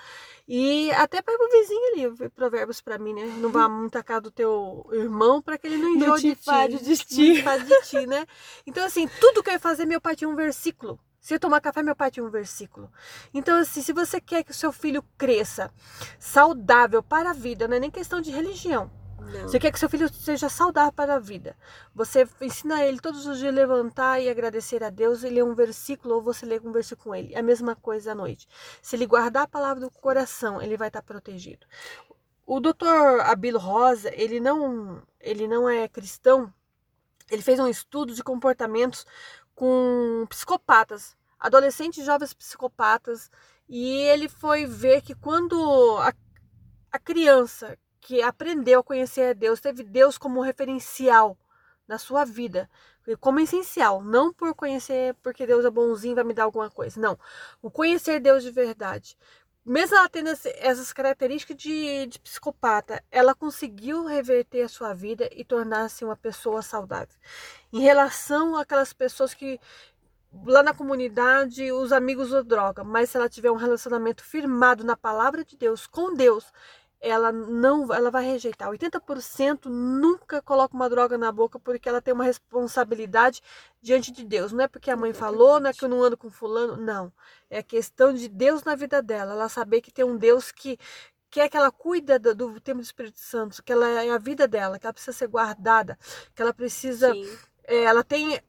E 0.46 0.92
até 0.92 1.20
para 1.22 1.34
o 1.34 1.50
vizinho 1.50 2.14
ali, 2.14 2.30
provérbios 2.30 2.80
para 2.80 2.98
mim, 2.98 3.14
né? 3.14 3.24
Não 3.38 3.50
vá 3.50 3.66
muito 3.68 3.96
a 3.96 4.02
casa 4.02 4.20
do 4.20 4.30
teu 4.30 4.88
irmão 4.92 5.42
para 5.42 5.58
que 5.58 5.66
ele 5.66 5.78
não 5.78 5.88
enjoe 5.96 6.20
de 6.20 6.36
ti. 6.36 6.84
De 6.84 6.96
ti. 7.04 7.42
De 7.62 7.82
ti, 7.82 8.06
né? 8.06 8.26
Então, 8.66 8.84
assim, 8.84 9.08
tudo 9.20 9.42
que 9.42 9.50
eu 9.50 9.54
ia 9.54 9.60
fazer, 9.60 9.84
meu 9.86 10.00
pai 10.00 10.16
tinha 10.16 10.28
um 10.28 10.36
versículo. 10.36 10.98
Se 11.20 11.34
eu 11.34 11.38
tomar 11.38 11.60
café, 11.60 11.82
meu 11.82 11.94
pai 11.94 12.10
tinha 12.10 12.24
um 12.24 12.30
versículo. 12.30 12.90
Então, 13.32 13.56
assim, 13.58 13.80
se 13.80 13.92
você 13.92 14.20
quer 14.20 14.42
que 14.42 14.50
o 14.50 14.54
seu 14.54 14.72
filho 14.72 15.04
cresça 15.16 15.72
saudável 16.18 17.00
para 17.02 17.30
a 17.30 17.32
vida, 17.32 17.68
não 17.68 17.76
é 17.76 17.80
nem 17.80 17.90
questão 17.90 18.20
de 18.20 18.30
religião. 18.30 18.90
Não. 19.30 19.42
Você 19.48 19.58
quer 19.58 19.70
que 19.70 19.78
seu 19.78 19.88
filho 19.88 20.12
seja 20.12 20.48
saudável 20.48 20.92
para 20.92 21.14
a 21.14 21.18
vida. 21.18 21.56
Você 21.94 22.28
ensina 22.40 22.84
ele 22.84 22.98
todos 22.98 23.24
os 23.24 23.38
dias 23.38 23.52
a 23.52 23.56
levantar 23.56 24.20
e 24.20 24.28
agradecer 24.28 24.82
a 24.82 24.90
Deus 24.90 25.22
e 25.22 25.28
ler 25.28 25.44
um 25.44 25.54
versículo, 25.54 26.16
ou 26.16 26.22
você 26.22 26.44
lê 26.44 26.60
um 26.62 26.72
versículo 26.72 27.10
com 27.10 27.14
ele. 27.14 27.32
É 27.34 27.38
a 27.38 27.42
mesma 27.42 27.76
coisa 27.76 28.12
à 28.12 28.14
noite. 28.14 28.48
Se 28.82 28.96
ele 28.96 29.06
guardar 29.06 29.44
a 29.44 29.48
palavra 29.48 29.80
do 29.80 29.90
coração, 29.90 30.60
ele 30.60 30.76
vai 30.76 30.88
estar 30.88 31.02
protegido. 31.02 31.66
O 32.44 32.58
doutor 32.58 33.20
Abilo 33.20 33.58
Rosa, 33.58 34.10
ele 34.12 34.40
não, 34.40 35.00
ele 35.20 35.46
não 35.46 35.68
é 35.68 35.86
cristão. 35.86 36.52
Ele 37.32 37.40
fez 37.40 37.58
um 37.58 37.66
estudo 37.66 38.14
de 38.14 38.22
comportamentos 38.22 39.06
com 39.54 40.26
psicopatas, 40.28 41.16
adolescentes 41.40 42.04
jovens 42.04 42.34
psicopatas, 42.34 43.30
e 43.66 43.88
ele 44.02 44.28
foi 44.28 44.66
ver 44.66 45.00
que 45.00 45.14
quando 45.14 45.96
a, 45.98 46.12
a 46.92 46.98
criança 46.98 47.78
que 48.02 48.20
aprendeu 48.20 48.80
a 48.80 48.84
conhecer 48.84 49.30
a 49.30 49.32
Deus, 49.32 49.60
teve 49.60 49.82
Deus 49.82 50.18
como 50.18 50.42
referencial 50.42 51.38
na 51.88 51.96
sua 51.96 52.24
vida, 52.24 52.68
como 53.18 53.40
essencial, 53.40 54.02
não 54.02 54.32
por 54.32 54.54
conhecer 54.54 55.14
porque 55.22 55.46
Deus 55.46 55.64
é 55.64 55.70
bonzinho 55.70 56.14
vai 56.14 56.24
me 56.24 56.34
dar 56.34 56.44
alguma 56.44 56.70
coisa, 56.70 57.00
não. 57.00 57.18
O 57.62 57.70
conhecer 57.70 58.20
Deus 58.20 58.42
de 58.42 58.50
verdade. 58.50 59.16
Mesmo 59.64 59.96
ela 59.96 60.08
tendo 60.08 60.28
essas 60.28 60.92
características 60.92 61.56
de, 61.56 62.06
de 62.06 62.18
psicopata, 62.18 63.02
ela 63.12 63.32
conseguiu 63.32 64.04
reverter 64.04 64.62
a 64.62 64.68
sua 64.68 64.92
vida 64.92 65.28
e 65.32 65.44
tornar-se 65.44 66.04
uma 66.04 66.16
pessoa 66.16 66.62
saudável. 66.62 67.14
Em 67.72 67.80
relação 67.80 68.56
àquelas 68.56 68.92
pessoas 68.92 69.34
que 69.34 69.60
lá 70.44 70.64
na 70.64 70.74
comunidade 70.74 71.70
os 71.70 71.92
amigos 71.92 72.28
usam 72.28 72.44
droga, 72.44 72.82
mas 72.82 73.10
se 73.10 73.16
ela 73.16 73.28
tiver 73.28 73.52
um 73.52 73.56
relacionamento 73.56 74.24
firmado 74.24 74.82
na 74.82 74.96
palavra 74.96 75.44
de 75.44 75.56
Deus, 75.56 75.86
com 75.86 76.14
Deus, 76.14 76.44
ela 77.02 77.32
não 77.32 77.92
ela 77.92 78.10
vai 78.10 78.24
rejeitar. 78.24 78.70
80% 78.70 79.66
nunca 79.66 80.40
coloca 80.40 80.74
uma 80.74 80.88
droga 80.88 81.18
na 81.18 81.32
boca 81.32 81.58
porque 81.58 81.88
ela 81.88 82.00
tem 82.00 82.14
uma 82.14 82.24
responsabilidade 82.24 83.42
diante 83.82 84.12
de 84.12 84.24
Deus. 84.24 84.52
Não 84.52 84.64
é 84.64 84.68
porque 84.68 84.90
a 84.90 84.96
mãe 84.96 85.12
falou, 85.12 85.58
não 85.58 85.68
é 85.68 85.72
que 85.72 85.84
eu 85.84 85.88
não 85.88 86.02
ando 86.02 86.16
com 86.16 86.30
fulano, 86.30 86.76
não. 86.76 87.12
É 87.50 87.62
questão 87.62 88.14
de 88.14 88.28
Deus 88.28 88.62
na 88.62 88.76
vida 88.76 89.02
dela, 89.02 89.32
ela 89.32 89.48
saber 89.48 89.80
que 89.80 89.92
tem 89.92 90.04
um 90.04 90.16
Deus 90.16 90.52
que 90.52 90.78
quer 91.28 91.48
que 91.48 91.56
ela 91.56 91.72
cuida 91.72 92.18
do, 92.18 92.34
do 92.34 92.60
tempo 92.60 92.78
do 92.78 92.84
Espírito 92.84 93.18
Santo, 93.18 93.62
que 93.62 93.72
ela 93.72 93.88
é 93.88 94.10
a 94.10 94.18
vida 94.18 94.46
dela, 94.46 94.78
que 94.78 94.86
ela 94.86 94.92
precisa 94.92 95.16
ser 95.16 95.26
guardada, 95.26 95.98
que 96.34 96.40
ela 96.40 96.54
precisa 96.54 97.12
é, 97.64 97.82
ela 97.84 98.04
tem 98.04 98.40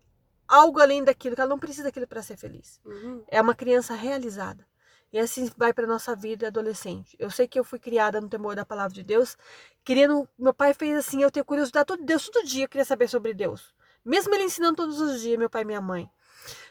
algo 0.48 0.80
além 0.80 1.04
daquilo, 1.04 1.36
que 1.36 1.42
ela 1.42 1.50
não 1.50 1.60
precisa 1.60 1.86
daquilo 1.86 2.08
para 2.08 2.22
ser 2.22 2.38
feliz. 2.38 2.80
Uhum. 2.86 3.24
É 3.28 3.42
uma 3.42 3.56
criança 3.56 3.96
realizada. 3.96 4.68
E 5.14 5.20
assim 5.20 5.48
vai 5.56 5.72
para 5.72 5.86
nossa 5.86 6.16
vida 6.16 6.48
adolescente. 6.48 7.16
Eu 7.20 7.30
sei 7.30 7.48
que 7.48 7.60
eu 7.60 7.64
fui 7.64 7.78
criada 7.78 8.20
no 8.20 8.28
temor 8.28 8.56
da 8.56 8.66
palavra 8.66 8.92
de 8.94 9.04
Deus, 9.04 9.38
querendo, 9.84 10.28
meu 10.38 10.56
pai 10.56 10.74
fez 10.74 10.98
assim, 10.98 11.22
eu 11.22 11.30
tenho 11.30 11.46
curiosidade 11.46 11.86
todo 11.86 12.04
Deus, 12.04 12.28
todo 12.28 12.44
dia 12.48 12.66
eu 12.66 12.68
queria 12.70 12.84
saber 12.84 13.08
sobre 13.08 13.32
Deus. 13.32 13.76
Mesmo 14.04 14.34
ele 14.34 14.46
ensinando 14.46 14.76
todos 14.76 15.00
os 15.00 15.22
dias, 15.22 15.38
meu 15.38 15.52
pai 15.52 15.62
e 15.62 15.66
minha 15.66 15.80
mãe. 15.80 16.10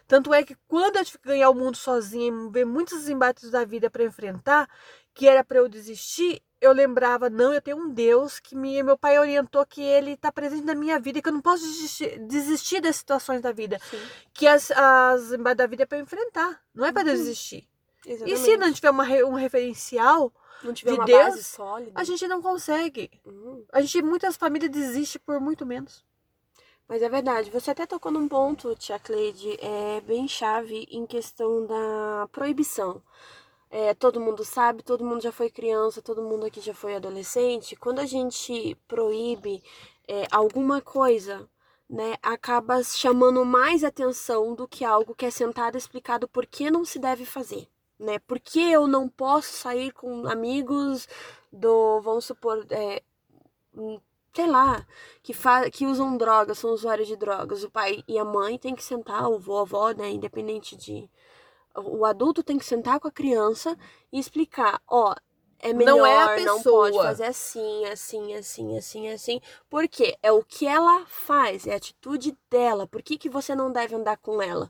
Tanto 0.09 0.35
é 0.35 0.43
que 0.43 0.57
quando 0.67 0.97
eu 0.97 1.05
tive 1.05 1.19
que 1.19 1.29
ganhar 1.29 1.49
o 1.51 1.55
mundo 1.55 1.77
sozinha, 1.77 2.33
ver 2.51 2.67
muitos 2.67 3.09
embates 3.09 3.49
da 3.49 3.65
vida 3.65 3.89
para 3.89 4.03
enfrentar, 4.05 4.69
que 5.15 5.29
era 5.29 5.45
para 5.45 5.59
eu 5.59 5.69
desistir, 5.69 6.43
eu 6.61 6.73
lembrava, 6.73 7.31
não, 7.31 7.55
eu 7.55 7.63
tenho 7.63 7.77
um 7.79 7.89
Deus 7.89 8.41
que 8.41 8.57
me, 8.57 8.83
meu 8.83 8.99
pai 8.99 9.19
orientou 9.19 9.65
que 9.65 9.81
ele 9.81 10.13
está 10.13 10.31
presente 10.33 10.65
na 10.65 10.75
minha 10.75 10.99
vida 10.99 11.19
e 11.19 11.23
que 11.23 11.29
eu 11.29 11.33
não 11.33 11.41
posso 11.41 11.63
desistir, 11.65 12.19
desistir 12.27 12.81
das 12.81 12.97
situações 12.97 13.41
da 13.41 13.53
vida. 13.53 13.79
Sim. 13.89 13.99
Que 14.35 14.47
as, 14.49 14.71
as 14.73 15.33
embates 15.33 15.59
da 15.59 15.67
vida 15.67 15.85
é 15.85 15.87
para 15.87 15.99
enfrentar, 15.99 16.61
não 16.75 16.85
é 16.85 16.93
para 16.93 17.03
Uhum. 17.09 17.15
desistir. 17.17 17.69
Exatamente. 18.07 18.41
E 18.41 18.45
se 18.45 18.57
não 18.57 18.73
tiver 18.73 18.91
uma, 18.91 19.05
um 19.05 19.35
referencial, 19.35 20.33
não 20.63 20.73
tiver 20.73 20.93
de 20.93 20.99
uma 20.99 21.05
Deus, 21.05 21.25
base 21.25 21.45
sólida. 21.45 21.93
a 21.95 22.05
gente 22.05 22.27
não 22.29 22.43
consegue. 22.43 23.11
Uhum. 23.25 23.65
A 23.73 23.81
gente, 23.81 24.03
muitas 24.03 24.37
famílias 24.37 24.71
desistem 24.71 25.21
por 25.25 25.41
muito 25.41 25.65
menos. 25.67 26.05
Mas 26.89 27.01
é 27.01 27.09
verdade, 27.09 27.51
você 27.51 27.71
até 27.71 27.87
tocou 27.87 28.13
num 28.13 28.29
ponto, 28.29 28.77
tia 28.77 28.99
Cleide, 28.99 29.57
é 29.61 30.01
bem 30.03 30.29
chave 30.29 30.87
em 30.91 31.07
questão 31.07 31.67
da 31.67 32.29
proibição. 32.31 33.03
É, 33.71 33.95
todo 33.95 34.21
mundo 34.21 34.45
sabe, 34.45 34.83
todo 34.83 35.05
mundo 35.05 35.23
já 35.23 35.33
foi 35.33 35.49
criança, 35.49 36.03
todo 36.03 36.23
mundo 36.23 36.45
aqui 36.45 36.61
já 36.61 36.75
foi 36.75 36.95
adolescente. 36.95 37.75
Quando 37.77 38.01
a 38.01 38.05
gente 38.05 38.77
proíbe 38.87 39.63
é, 40.07 40.27
alguma 40.31 40.83
coisa, 40.83 41.49
né, 41.89 42.17
acaba 42.23 42.83
chamando 42.85 43.43
mais 43.45 43.83
atenção 43.83 44.55
do 44.55 44.69
que 44.69 44.85
algo 44.85 45.15
que 45.15 45.25
é 45.25 45.31
sentado 45.31 45.79
explicado 45.79 46.29
por 46.29 46.45
que 46.45 46.71
não 46.71 46.85
se 46.85 46.99
deve 46.99 47.25
fazer. 47.25 47.67
Né? 48.03 48.19
Por 48.19 48.41
que 48.41 48.61
eu 48.61 48.89
não 48.89 49.09
posso 49.09 49.53
sair 49.53 49.93
com 49.93 50.27
amigos 50.27 51.07
do, 51.53 52.01
vamos 52.01 52.25
supor, 52.25 52.67
é, 52.71 53.01
hum, 53.77 54.01
sei 54.35 54.47
lá, 54.49 54.85
que, 55.23 55.33
fa 55.33 55.71
que 55.71 55.87
usam 55.87 56.17
drogas, 56.17 56.59
são 56.59 56.73
usuários 56.73 57.07
de 57.07 57.17
drogas. 57.17 57.63
O 57.63 57.71
pai 57.71 58.03
e 58.09 58.19
a 58.19 58.25
mãe 58.25 58.59
têm 58.59 58.75
que 58.75 58.83
sentar, 58.83 59.29
o 59.29 59.57
a 59.57 59.61
avó, 59.63 59.93
né, 59.93 60.11
independente 60.11 60.77
de... 60.77 61.09
O 61.77 62.05
adulto 62.05 62.43
tem 62.43 62.59
que 62.59 62.65
sentar 62.65 62.99
com 63.01 63.07
a 63.09 63.13
criança 63.13 63.79
e 64.13 64.19
explicar, 64.19 64.83
ó, 64.89 65.15
é 65.63 65.73
melhor, 65.73 65.97
Não 65.97 66.05
é 66.05 66.17
a 66.19 66.45
não 66.45 66.61
pode 66.61 66.91
pessoa. 66.91 67.05
fazer 67.05 67.25
assim, 67.25 67.85
assim, 67.87 68.35
assim, 68.35 68.77
assim, 68.77 69.09
assim. 69.09 69.41
Porque 69.71 70.19
é 70.21 70.33
o 70.33 70.43
que 70.43 70.67
ela 70.67 71.07
faz, 71.07 71.69
é 71.69 71.73
a 71.73 71.77
atitude 71.77 72.37
dela. 72.51 72.87
Por 72.87 73.01
que, 73.01 73.17
que 73.17 73.31
você 73.31 73.55
não 73.55 73.71
deve 73.73 73.95
andar 73.95 74.17
com 74.17 74.43
ela? 74.43 74.69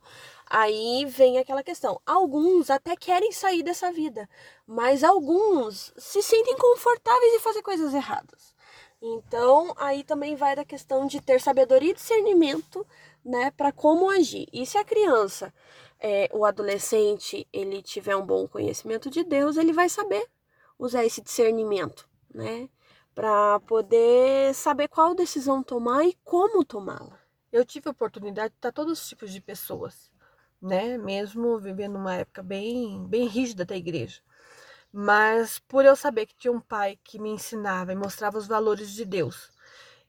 Aí 0.54 1.06
vem 1.06 1.38
aquela 1.38 1.62
questão. 1.62 1.98
Alguns 2.04 2.68
até 2.68 2.94
querem 2.94 3.32
sair 3.32 3.62
dessa 3.62 3.90
vida, 3.90 4.28
mas 4.66 5.02
alguns 5.02 5.94
se 5.96 6.22
sentem 6.22 6.54
confortáveis 6.58 7.32
em 7.32 7.38
fazer 7.38 7.62
coisas 7.62 7.94
erradas. 7.94 8.54
Então, 9.00 9.72
aí 9.78 10.04
também 10.04 10.36
vai 10.36 10.54
da 10.54 10.62
questão 10.62 11.06
de 11.06 11.22
ter 11.22 11.40
sabedoria 11.40 11.92
e 11.92 11.94
discernimento, 11.94 12.86
né, 13.24 13.50
para 13.52 13.72
como 13.72 14.10
agir. 14.10 14.46
E 14.52 14.66
se 14.66 14.76
a 14.76 14.84
criança, 14.84 15.54
é, 15.98 16.28
o 16.34 16.44
adolescente, 16.44 17.48
ele 17.50 17.80
tiver 17.80 18.14
um 18.14 18.26
bom 18.26 18.46
conhecimento 18.46 19.08
de 19.08 19.24
Deus, 19.24 19.56
ele 19.56 19.72
vai 19.72 19.88
saber 19.88 20.28
usar 20.78 21.02
esse 21.02 21.22
discernimento, 21.22 22.06
né, 22.28 22.68
para 23.14 23.58
poder 23.60 24.54
saber 24.54 24.88
qual 24.88 25.14
decisão 25.14 25.62
tomar 25.62 26.04
e 26.04 26.12
como 26.22 26.62
tomá-la. 26.62 27.18
Eu 27.50 27.64
tive 27.64 27.88
a 27.88 27.92
oportunidade 27.92 28.50
de 28.50 28.58
estar 28.58 28.70
todos 28.70 29.00
os 29.00 29.08
tipos 29.08 29.32
de 29.32 29.40
pessoas, 29.40 30.11
né? 30.62 30.96
Mesmo 30.98 31.58
vivendo 31.58 31.96
uma 31.96 32.14
época 32.16 32.42
bem, 32.42 33.06
bem 33.08 33.26
rígida 33.26 33.64
da 33.64 33.76
igreja. 33.76 34.20
Mas 34.92 35.58
por 35.60 35.84
eu 35.84 35.96
saber 35.96 36.26
que 36.26 36.36
tinha 36.36 36.52
um 36.52 36.60
pai 36.60 36.98
que 37.04 37.18
me 37.18 37.30
ensinava 37.30 37.92
e 37.92 37.96
mostrava 37.96 38.38
os 38.38 38.46
valores 38.46 38.90
de 38.92 39.04
Deus, 39.04 39.50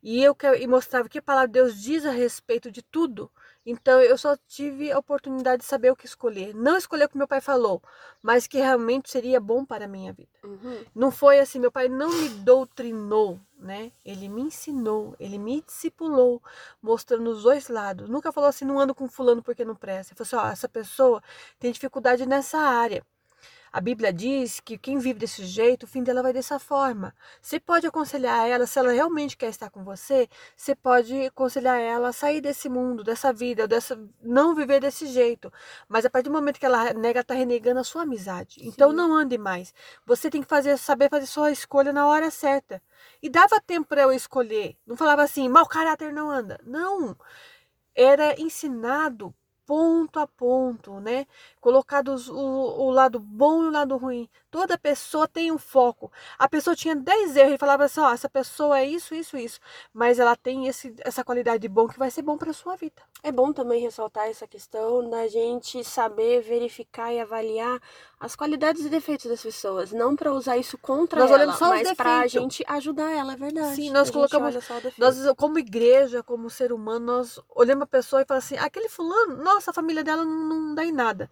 e 0.04 0.22
eu 0.24 0.36
e 0.60 0.68
mostrava 0.68 1.10
que 1.10 1.20
a 1.20 1.22
palavra 1.22 1.48
de 1.48 1.54
Deus 1.54 1.82
diz 1.82 2.06
a 2.06 2.12
respeito 2.12 2.72
de 2.72 2.82
tudo, 2.84 3.32
então 3.66 4.02
eu 4.02 4.18
só 4.18 4.36
tive 4.48 4.92
a 4.92 5.00
oportunidade 5.00 5.62
de 5.62 5.68
saber 5.68 5.92
o 5.92 5.96
que 5.96 6.06
escolher. 6.06 6.54
Não 6.54 6.78
escolher 6.78 7.06
o 7.06 7.10
que 7.10 7.18
meu 7.18 7.28
pai 7.28 7.40
falou, 7.40 7.82
mas 8.22 8.46
que 8.46 8.58
realmente 8.58 9.10
seria 9.10 9.40
bom 9.40 9.64
para 9.64 9.86
a 9.86 9.88
minha 9.88 10.12
vida. 10.12 10.30
Uhum. 10.44 10.84
Não 10.94 11.12
foi 11.12 11.40
assim, 11.40 11.60
meu 11.60 11.72
pai 11.72 11.88
não 11.88 12.10
me 12.10 12.30
doutrinou, 12.30 13.40
né? 13.58 13.92
Ele 14.04 14.28
me 14.28 14.42
ensinou, 14.42 15.16
ele 15.20 15.38
me 15.38 15.62
discipulou, 15.62 16.42
mostrando 16.82 17.30
os 17.30 17.44
dois 17.44 17.70
lados. 17.70 18.10
Nunca 18.10 18.32
falou 18.32 18.50
assim, 18.50 18.66
não 18.66 18.80
ando 18.80 18.94
com 18.94 19.08
fulano 19.08 19.42
porque 19.42 19.64
não 19.64 19.76
presta. 19.76 20.14
Ele 20.14 20.26
falou 20.26 20.42
assim, 20.42 20.50
ó, 20.50 20.52
essa 20.52 20.68
pessoa 20.68 21.24
tem 21.58 21.72
dificuldade 21.72 22.26
nessa 22.26 22.58
área. 22.58 23.06
A 23.74 23.82
Bíblia 23.82 24.14
diz 24.14 24.60
que 24.60 24.78
quem 24.78 25.00
vive 25.00 25.18
desse 25.18 25.44
jeito, 25.44 25.84
o 25.84 25.88
fim 25.88 26.04
dela 26.04 26.22
vai 26.22 26.32
dessa 26.32 26.60
forma. 26.60 27.12
Você 27.42 27.60
pode 27.60 27.88
aconselhar 27.88 28.48
ela, 28.48 28.68
se 28.68 28.78
ela 28.78 28.92
realmente 28.92 29.36
quer 29.36 29.50
estar 29.50 29.72
com 29.72 29.84
você, 29.84 30.30
você 30.56 30.76
pode 30.76 31.26
aconselhar 31.26 31.80
ela 31.82 32.10
a 32.10 32.14
sair 32.14 32.40
desse 32.40 32.70
mundo, 32.70 33.04
dessa 33.04 33.34
vida, 33.34 33.68
dessa 33.68 34.00
não 34.22 34.54
viver 34.54 34.80
desse 34.80 35.08
jeito. 35.08 35.52
Mas 35.90 36.06
a 36.06 36.10
partir 36.12 36.30
do 36.30 36.34
momento 36.34 36.60
que 36.60 36.68
ela 36.68 36.94
nega, 36.94 37.22
está 37.22 37.34
renegando 37.34 37.80
a 37.80 37.84
sua 37.84 38.04
amizade. 38.04 38.60
Então 38.62 38.92
Sim. 38.92 38.96
não 38.96 39.12
ande 39.12 39.40
mais. 39.40 39.74
Você 40.06 40.30
tem 40.30 40.44
que 40.44 40.48
fazer, 40.48 40.78
saber 40.78 41.10
fazer 41.10 41.26
sua 41.26 41.50
escolha 41.50 41.92
na 41.92 42.08
hora 42.08 42.30
certa. 42.30 42.80
E 43.24 43.28
dava 43.28 43.60
tempo 43.60 43.88
para 43.88 44.04
eu 44.04 44.12
escolher. 44.12 44.78
Não 44.86 44.96
falava 44.96 45.24
assim, 45.24 45.50
mau 45.50 45.66
caráter 45.66 46.14
não 46.14 46.30
anda. 46.30 46.60
Não. 46.64 47.18
Era 47.96 48.40
ensinado 48.40 49.34
ponto 49.66 50.20
a 50.20 50.28
ponto, 50.28 51.00
né? 51.00 51.26
Colocados 51.60 52.30
o, 52.30 52.36
o 52.36 52.92
lado 52.92 53.20
bom 53.20 53.64
e 53.64 53.68
o 53.68 53.72
lado 53.72 53.98
ruim. 53.98 54.30
Toda 54.52 54.78
pessoa 54.78 55.28
tem 55.28 55.52
um 55.52 55.58
foco. 55.58 56.12
A 56.38 56.48
pessoa 56.48 56.76
tinha 56.76 56.96
10 56.96 57.36
erros 57.36 57.54
e 57.54 57.58
falava 57.58 57.86
assim: 57.86 58.00
ó, 58.02 58.12
essa 58.12 58.30
pessoa 58.30 58.80
é 58.80 58.86
isso, 58.86 59.16
isso, 59.16 59.38
isso. 59.38 59.60
Mas 59.94 60.20
ela 60.20 60.36
tem 60.36 60.68
esse, 60.68 60.94
essa 61.00 61.24
qualidade 61.24 61.62
de 61.62 61.70
bom 61.70 61.88
que 61.88 61.98
vai 62.00 62.12
ser 62.12 62.22
bom 62.22 62.38
para 62.38 62.54
sua 62.54 62.76
vida. 62.76 63.02
É 63.24 63.32
bom 63.32 63.54
também 63.54 63.82
ressaltar 63.82 64.28
essa 64.28 64.48
questão 64.48 65.10
da 65.10 65.28
gente 65.28 65.84
saber 65.84 66.42
verificar 66.42 67.14
e 67.14 67.20
avaliar 67.20 67.80
as 68.24 68.38
qualidades 68.38 68.86
e 68.86 68.90
defeitos 68.90 69.26
das 69.26 69.42
pessoas, 69.42 69.92
não 69.92 70.16
para 70.16 70.32
usar 70.32 70.56
isso 70.56 70.78
contra 70.78 71.20
Nós 71.20 71.30
ela, 71.30 71.58
mas 71.60 71.92
para 71.94 72.20
a 72.22 72.28
gente 72.28 72.64
ajudar 72.66 73.12
ela, 73.12 73.34
é 73.34 73.36
verdade. 73.36 73.76
Sim, 73.76 73.90
nós 73.92 74.08
A 74.08 74.14
colocamos-. 74.14 74.56
Nós, 74.98 75.18
como 75.36 75.60
igreja, 75.60 76.24
como 76.24 76.50
ser 76.50 76.72
humano, 76.72 77.06
nós 77.06 77.38
olhamos 77.54 77.84
a 77.84 77.88
pessoa 77.88 78.22
e 78.22 78.26
falamos 78.26 78.46
assim: 78.46 78.58
aquele 78.58 78.88
fulano, 78.88 79.44
nossa, 79.44 79.72
a 79.72 79.74
família 79.74 80.06
dela 80.06 80.24
não, 80.24 80.48
não 80.48 80.74
dá 80.74 80.86
em 80.86 80.94
nada. 80.94 81.30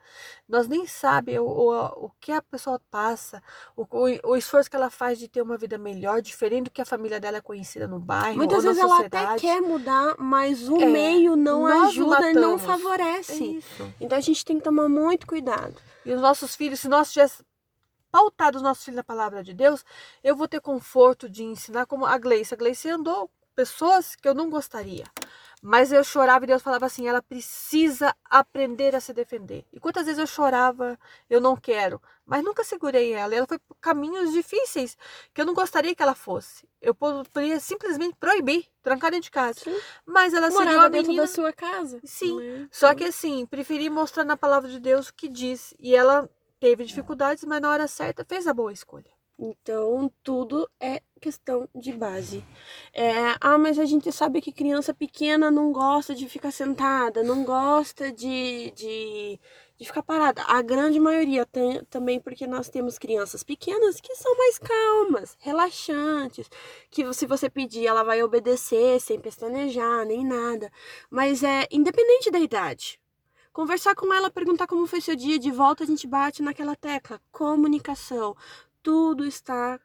Nós 0.50 0.67
nem 0.67 0.86
sabemos 0.86 1.48
o, 1.48 1.69
o, 1.71 2.05
o 2.07 2.12
que 2.19 2.29
a 2.29 2.41
pessoa 2.41 2.77
passa, 2.91 3.41
o, 3.77 3.83
o, 3.83 4.31
o 4.31 4.36
esforço 4.36 4.69
que 4.69 4.75
ela 4.75 4.89
faz 4.89 5.17
de 5.17 5.29
ter 5.29 5.41
uma 5.41 5.57
vida 5.57 5.77
melhor, 5.77 6.21
diferente 6.21 6.65
do 6.65 6.71
que 6.71 6.81
a 6.81 6.86
família 6.86 7.21
dela 7.21 7.38
é 7.38 7.41
conhecida 7.41 7.88
no 7.88 8.00
bairro 8.00 8.36
Muitas 8.36 8.57
ou 8.57 8.63
na 8.63 8.69
vezes 8.74 8.83
ela 8.83 9.05
até 9.05 9.36
quer 9.39 9.62
mudar, 9.62 10.15
mas 10.19 10.67
o 10.67 10.75
É, 10.75 10.86
meio 10.88 11.38
não 11.38 11.65
ajuda 11.65 12.31
e 12.31 12.33
não. 12.33 12.55
É 12.55 12.60
favorece. 12.60 13.43
isso. 13.45 13.93
Então 14.01 14.17
a 14.17 14.21
gente 14.21 14.43
tem 14.43 14.57
que 14.57 14.63
tomar 14.65 14.89
muito 14.89 15.25
cuidado. 15.25 15.75
E 16.05 16.13
os 16.13 16.22
nossos 16.22 16.55
filhos, 16.55 16.79
se 16.79 16.88
nós 16.88 17.12
tivéssemos 17.12 17.46
pautado 18.12 18.58
os 18.58 18.62
nossos 18.62 18.84
filhos 18.84 18.98
na 18.98 19.03
palavra 19.03 19.43
de 19.43 19.53
Deus, 19.53 19.86
eu 20.24 20.36
vou 20.36 20.48
ter 20.48 20.60
conforto 20.60 21.29
de 21.29 21.43
ensinar 21.43 21.86
como 21.86 22.05
a 22.05 22.17
Gleice. 22.17 22.53
A 22.53 22.58
Gleice 22.58 22.89
andou 22.89 23.31
pessoas 23.55 24.15
que 24.15 24.27
eu 24.27 24.34
não 24.34 24.50
gostaria. 24.50 25.05
Mas 25.61 25.91
eu 25.91 26.03
chorava 26.03 26.43
e 26.43 26.47
Deus 26.47 26.61
falava 26.63 26.87
assim: 26.87 27.07
ela 27.07 27.21
precisa 27.21 28.15
aprender 28.25 28.95
a 28.95 28.99
se 28.99 29.13
defender. 29.13 29.63
E 29.71 29.79
quantas 29.79 30.05
vezes 30.05 30.17
eu 30.17 30.25
chorava, 30.25 30.97
eu 31.29 31.39
não 31.39 31.55
quero. 31.55 32.01
Mas 32.25 32.43
nunca 32.43 32.63
segurei 32.63 33.13
ela. 33.13 33.35
Ela 33.35 33.45
foi 33.45 33.59
por 33.59 33.75
caminhos 33.79 34.31
difíceis 34.31 34.97
que 35.33 35.39
eu 35.41 35.45
não 35.45 35.53
gostaria 35.53 35.93
que 35.93 36.01
ela 36.01 36.15
fosse. 36.15 36.67
Eu 36.81 36.95
poderia 36.95 37.59
simplesmente 37.59 38.15
proibir, 38.19 38.65
trancar 38.81 39.11
dentro 39.11 39.25
de 39.25 39.31
casa. 39.31 39.59
Sim. 39.59 39.77
Mas 40.03 40.33
ela 40.33 40.49
seguiu 40.49 40.65
Morava 40.65 40.85
a 40.85 40.89
dentro 40.89 41.07
menina. 41.09 41.27
da 41.27 41.31
sua 41.31 41.53
casa. 41.53 41.99
Sim. 42.03 42.39
né? 42.39 42.67
Só 42.71 42.95
que 42.95 43.03
assim, 43.03 43.45
preferi 43.45 43.87
mostrar 43.89 44.23
na 44.23 44.35
palavra 44.35 44.67
de 44.67 44.79
Deus 44.79 45.09
o 45.09 45.13
que 45.13 45.29
diz. 45.29 45.75
E 45.79 45.95
ela 45.95 46.27
teve 46.59 46.85
dificuldades, 46.85 47.43
mas 47.43 47.61
na 47.61 47.69
hora 47.69 47.87
certa 47.87 48.25
fez 48.25 48.47
a 48.47 48.53
boa 48.53 48.73
escolha. 48.73 49.11
Então, 49.37 50.11
tudo 50.23 50.69
é 50.79 51.01
questão 51.21 51.69
de 51.73 51.93
base. 51.93 52.43
É, 52.91 53.35
ah, 53.39 53.57
mas 53.57 53.77
a 53.77 53.85
gente 53.85 54.11
sabe 54.11 54.41
que 54.41 54.51
criança 54.51 54.93
pequena 54.93 55.51
não 55.51 55.71
gosta 55.71 56.15
de 56.15 56.27
ficar 56.27 56.51
sentada, 56.51 57.23
não 57.23 57.43
gosta 57.43 58.11
de, 58.11 58.71
de, 58.71 59.39
de 59.77 59.85
ficar 59.85 60.01
parada. 60.01 60.41
A 60.47 60.61
grande 60.63 60.99
maioria 60.99 61.45
tem, 61.45 61.83
também 61.85 62.19
porque 62.19 62.47
nós 62.47 62.69
temos 62.69 62.97
crianças 62.97 63.43
pequenas 63.43 64.01
que 64.01 64.15
são 64.15 64.35
mais 64.35 64.57
calmas, 64.57 65.37
relaxantes, 65.39 66.49
que 66.89 67.13
se 67.13 67.25
você 67.27 67.49
pedir 67.49 67.85
ela 67.85 68.03
vai 68.03 68.23
obedecer 68.23 68.99
sem 68.99 69.19
pestanejar 69.19 70.05
nem 70.05 70.25
nada. 70.25 70.71
Mas 71.09 71.43
é 71.43 71.67
independente 71.71 72.31
da 72.31 72.39
idade. 72.39 72.99
Conversar 73.53 73.95
com 73.95 74.13
ela, 74.13 74.31
perguntar 74.31 74.65
como 74.65 74.87
foi 74.87 75.01
seu 75.01 75.15
dia, 75.15 75.37
de 75.37 75.51
volta 75.51 75.83
a 75.83 75.87
gente 75.87 76.07
bate 76.07 76.41
naquela 76.41 76.75
tecla. 76.75 77.21
Comunicação. 77.31 78.35
Tudo 78.83 79.25
está 79.25 79.79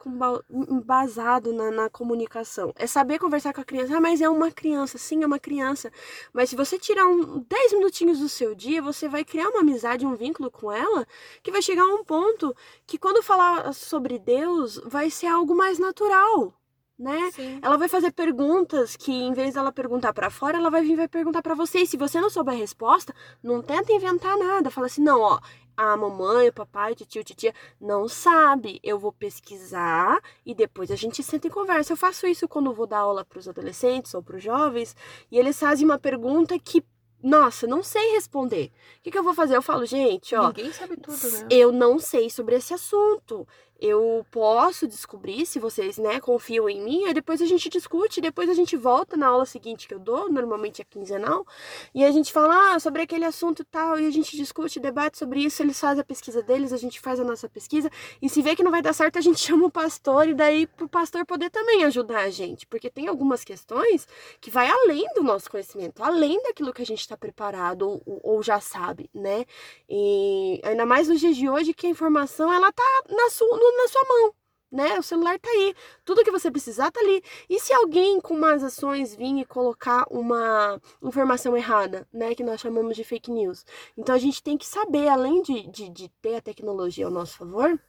embasado 0.51 1.53
na, 1.53 1.71
na, 1.71 1.91
comunicação. 1.91 2.73
É 2.77 2.87
saber 2.87 3.19
conversar 3.19 3.53
com 3.53 3.61
a 3.61 3.65
criança. 3.65 3.97
Ah, 3.97 4.01
mas 4.01 4.21
é 4.21 4.29
uma 4.29 4.51
criança. 4.51 4.99
Sim, 4.99 5.23
é 5.23 5.27
uma 5.27 5.39
criança. 5.39 5.91
Mas 6.33 6.51
se 6.51 6.57
você 6.57 6.79
tirar 6.79 7.07
um, 7.07 7.45
10 7.49 7.73
minutinhos 7.75 8.19
do 8.19 8.29
seu 8.29 8.55
dia, 8.55 8.81
você 8.83 9.09
vai 9.09 9.25
criar 9.25 9.49
uma 9.49 9.61
amizade, 9.61 10.07
um 10.07 10.15
vínculo 10.15 10.51
com 10.51 10.73
ela, 10.73 11.07
que 11.43 11.53
vai 11.53 11.63
chegar 11.63 11.83
a 11.83 11.95
um 11.95 12.05
ponto 12.05 12.55
que 12.87 12.99
quando 12.99 13.23
falar 13.23 13.73
sobre 13.73 14.19
Deus, 14.19 14.81
vai 14.85 15.11
ser 15.11 15.27
algo 15.27 15.55
mais 15.55 15.79
natural 15.79 16.55
né? 16.99 17.31
Sim. 17.33 17.59
Ela 17.63 17.77
vai 17.77 17.89
fazer 17.89 18.11
perguntas 18.11 18.97
que, 18.97 19.13
em 19.13 19.33
vez 19.33 19.55
dela 19.55 19.71
perguntar 19.71 20.13
para 20.13 20.31
fora, 20.31 20.57
ela 20.57 20.71
vai 20.71 20.83
vir 20.83 20.97
vai 20.97 21.09
perguntar 21.09 21.43
para 21.43 21.55
você. 21.55 21.81
E 21.81 21.87
se 21.87 21.97
você 21.97 22.21
não 22.21 22.31
souber 22.31 22.55
a 22.55 22.59
resposta, 22.59 23.15
não 23.43 23.63
tenta 23.63 23.93
inventar 23.93 24.37
nada. 24.39 24.71
Fala 24.71 24.87
assim, 24.87 25.03
não, 25.03 25.21
ó, 25.21 25.39
a 25.77 25.97
mamãe, 25.97 26.49
o 26.49 26.53
papai, 26.53 26.93
o 26.93 26.95
tio, 26.97 27.23
titia 27.23 27.55
não 27.81 28.09
sabe. 28.09 28.81
Eu 28.83 28.99
vou 28.99 29.13
pesquisar 29.13 30.21
e 30.45 30.55
depois 30.55 30.91
a 30.91 30.97
gente 30.97 31.23
senta 31.23 31.47
e 31.47 31.51
conversa. 31.51 31.93
Eu 31.93 31.97
faço 31.97 32.27
isso 32.27 32.49
quando 32.49 32.73
vou 32.73 32.87
dar 32.87 32.99
aula 32.99 33.25
para 33.25 33.39
os 33.39 33.49
adolescentes 33.49 34.15
ou 34.15 34.23
para 34.23 34.37
os 34.37 34.43
jovens 34.43 34.97
e 35.31 35.39
eles 35.39 35.59
fazem 35.59 35.85
uma 35.85 35.99
pergunta 35.99 36.59
que 36.59 36.85
nossa, 37.23 37.67
não 37.67 37.83
sei 37.83 38.13
responder. 38.13 38.71
O 38.99 39.03
que, 39.03 39.11
que, 39.11 39.19
eu 39.19 39.23
vou 39.23 39.35
fazer? 39.35 39.57
Eu 39.57 39.63
falo, 39.63 39.85
gente, 39.85 40.35
ó. 40.37 40.49
Ninguém 40.49 40.73
sabe 40.73 40.97
tudo, 40.97 41.31
né? 41.31 41.49
Eu 41.51 41.73
não 41.73 41.99
sei 41.99 42.31
sobre 42.31 42.55
esse 42.55 42.73
assunto 42.73 43.49
eu 43.81 44.25
posso 44.31 44.87
descobrir 44.87 45.45
se 45.45 45.59
vocês, 45.59 45.99
né, 45.99 46.21
confiam 46.21 46.69
em 46.69 46.81
mim, 46.81 47.05
aí 47.05 47.15
depois 47.15 47.43
a 47.43 47.47
gente 47.47 47.69
discute, 47.69 48.21
depois 48.21 48.49
a 48.49 48.55
gente 48.55 48.77
volta 48.77 49.17
na 49.17 49.29
aula 49.29 49.45
seguinte 49.45 49.87
que 49.87 49.95
eu 49.95 49.99
dou, 49.99 50.31
normalmente 50.31 50.81
é 50.81 50.85
quinzenal, 50.85 51.47
e 51.95 52.05
a 52.05 52.11
gente 52.11 52.33
fala 52.33 52.75
ah, 52.75 52.81
sobre 52.81 53.03
aquele 53.03 53.25
assunto 53.25 53.65
tal, 53.65 53.99
e 53.99 54.07
a 54.07 54.11
gente 54.11 54.37
discute, 54.37 54.81
debate 54.81 55.19
sobre 55.19 55.41
isso, 55.41 55.63
eles 55.63 55.79
fazem 55.79 56.01
a 56.01 56.05
pesquisa 56.05 56.43
deles, 56.43 56.73
a 56.73 56.77
gente 56.77 57.01
faz 57.01 57.21
a 57.21 57.25
nossa 57.25 57.49
pesquisa, 57.49 57.91
e 58.21 58.29
se 58.29 58.41
vê 58.41 58.57
que 58.57 58.63
não 58.63 58.71
vai 58.71 58.81
dar 58.81 58.93
certo, 58.93 59.19
a 59.19 59.21
gente 59.21 59.41
chama 59.41 59.67
o 59.67 59.71
pastor, 59.71 60.29
e 60.29 60.35
daí 60.35 60.67
pro 60.67 60.89
pastor 60.89 61.27
poder 61.27 61.51
também 61.51 61.85
ajudar 61.85 62.21
a 62.21 62.31
gente, 62.31 62.67
porque 62.67 62.91
tem 62.91 63.09
algumas 63.09 63.45
questões 63.45 64.09
que 64.41 64.51
vai 64.51 64.69
além 64.69 65.07
do 65.15 65.23
nosso 65.23 65.51
conhecimento, 65.51 66.03
além 66.03 66.43
daquilo 66.43 66.73
que 66.73 66.83
a 66.83 66.87
gente 66.87 67.01
está 67.01 67.17
preparado 67.17 67.89
ou, 68.07 68.21
ou 68.23 68.43
já 68.43 68.59
sabe, 68.61 69.11
né, 69.15 69.45
e 69.89 70.61
ainda 70.65 70.87
mais 70.87 71.09
nos 71.09 71.21
dias 71.21 71.37
de 71.37 71.49
hoje 71.49 71.75
que 71.75 71.87
a 71.87 71.91
informação, 71.91 72.53
ela 72.53 72.73
tá 72.73 73.03
na 73.09 73.31
sua 73.31 73.66
na 73.77 73.89
sua 73.89 74.05
mão, 74.09 74.35
né? 74.71 74.99
O 74.99 75.03
celular 75.03 75.39
tá 75.39 75.49
aí, 75.49 75.75
tudo 76.05 76.25
que 76.25 76.31
você 76.31 76.51
precisar 76.51 76.91
tá 76.91 77.01
ali. 77.01 77.23
E 77.49 77.59
se 77.61 77.73
alguém 77.73 78.21
com 78.21 78.35
más 78.35 78.63
ações 78.63 79.15
vir 79.15 79.39
e 79.39 79.45
colocar 79.45 80.07
uma 80.11 80.81
informação 81.03 81.57
errada, 81.57 82.07
né? 82.13 82.35
Que 82.35 82.43
nós 82.43 82.61
chamamos 82.61 82.97
de 82.97 83.05
fake 83.05 83.31
news. 83.31 83.65
Então 83.97 84.15
a 84.15 84.19
gente 84.19 84.43
tem 84.43 84.57
que 84.59 84.67
saber, 84.67 85.09
além 85.09 85.43
de, 85.43 85.67
de, 85.69 85.89
de 85.89 86.09
ter 86.21 86.37
a 86.37 86.43
tecnologia 86.43 87.07
ao 87.07 87.11
nosso 87.11 87.39
favor, 87.39 87.81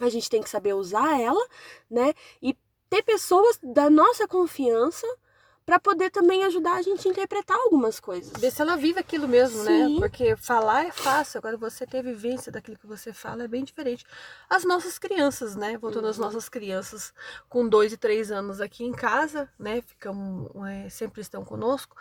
a 0.00 0.08
gente 0.08 0.30
tem 0.30 0.42
que 0.42 0.50
saber 0.50 0.74
usar 0.74 1.20
ela, 1.20 1.44
né? 1.90 2.14
E 2.42 2.56
ter 2.88 3.02
pessoas 3.02 3.58
da 3.62 3.90
nossa 3.90 4.26
confiança 4.26 5.06
para 5.68 5.78
poder 5.78 6.08
também 6.08 6.44
ajudar 6.44 6.76
a 6.76 6.82
gente 6.82 7.06
a 7.06 7.10
interpretar 7.10 7.54
algumas 7.54 8.00
coisas. 8.00 8.32
Ver 8.40 8.50
se 8.50 8.62
ela 8.62 8.74
vive 8.74 9.00
aquilo 9.00 9.28
mesmo, 9.28 9.62
né? 9.64 9.70
Sim. 9.70 9.94
né? 9.96 10.00
Porque 10.00 10.34
falar 10.34 10.86
é 10.86 10.90
fácil, 10.90 11.36
agora 11.36 11.58
você 11.58 11.86
ter 11.86 12.02
vivência 12.02 12.50
daquilo 12.50 12.78
que 12.78 12.86
você 12.86 13.12
fala 13.12 13.44
é 13.44 13.48
bem 13.48 13.62
diferente. 13.64 14.02
As 14.48 14.64
nossas 14.64 14.98
crianças, 14.98 15.54
né? 15.54 15.76
Voltando 15.76 16.04
uhum. 16.04 16.10
às 16.10 16.16
nossas 16.16 16.48
crianças 16.48 17.12
com 17.50 17.68
dois 17.68 17.92
e 17.92 17.98
três 17.98 18.30
anos 18.30 18.62
aqui 18.62 18.82
em 18.82 18.92
casa, 18.92 19.46
né? 19.58 19.82
Ficam, 19.82 20.50
é, 20.66 20.88
sempre 20.88 21.20
estão 21.20 21.44
conosco. 21.44 21.94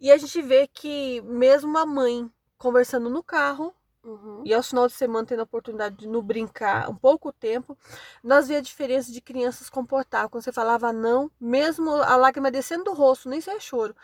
E 0.00 0.10
a 0.10 0.18
gente 0.18 0.42
vê 0.42 0.66
que 0.66 1.20
mesmo 1.20 1.78
a 1.78 1.86
mãe 1.86 2.28
conversando 2.58 3.08
no 3.08 3.22
carro, 3.22 3.72
Uhum. 4.04 4.42
E 4.44 4.52
aos 4.52 4.68
finais 4.68 4.92
de 4.92 4.98
semana, 4.98 5.26
tendo 5.26 5.40
a 5.40 5.44
oportunidade 5.44 5.96
de 5.96 6.06
não 6.06 6.20
brincar 6.20 6.90
um 6.90 6.94
pouco 6.94 7.32
tempo, 7.32 7.76
nós 8.22 8.48
via 8.48 8.58
a 8.58 8.60
diferença 8.60 9.10
de 9.10 9.20
crianças 9.20 9.70
comportar. 9.70 10.28
Quando 10.28 10.44
você 10.44 10.52
falava 10.52 10.92
não, 10.92 11.30
mesmo 11.40 11.90
a 11.90 12.14
lágrima 12.16 12.50
descendo 12.50 12.84
do 12.84 12.92
rosto, 12.92 13.30
nem 13.30 13.38
isso 13.38 13.50
é 13.50 13.58
choro. 13.58 13.96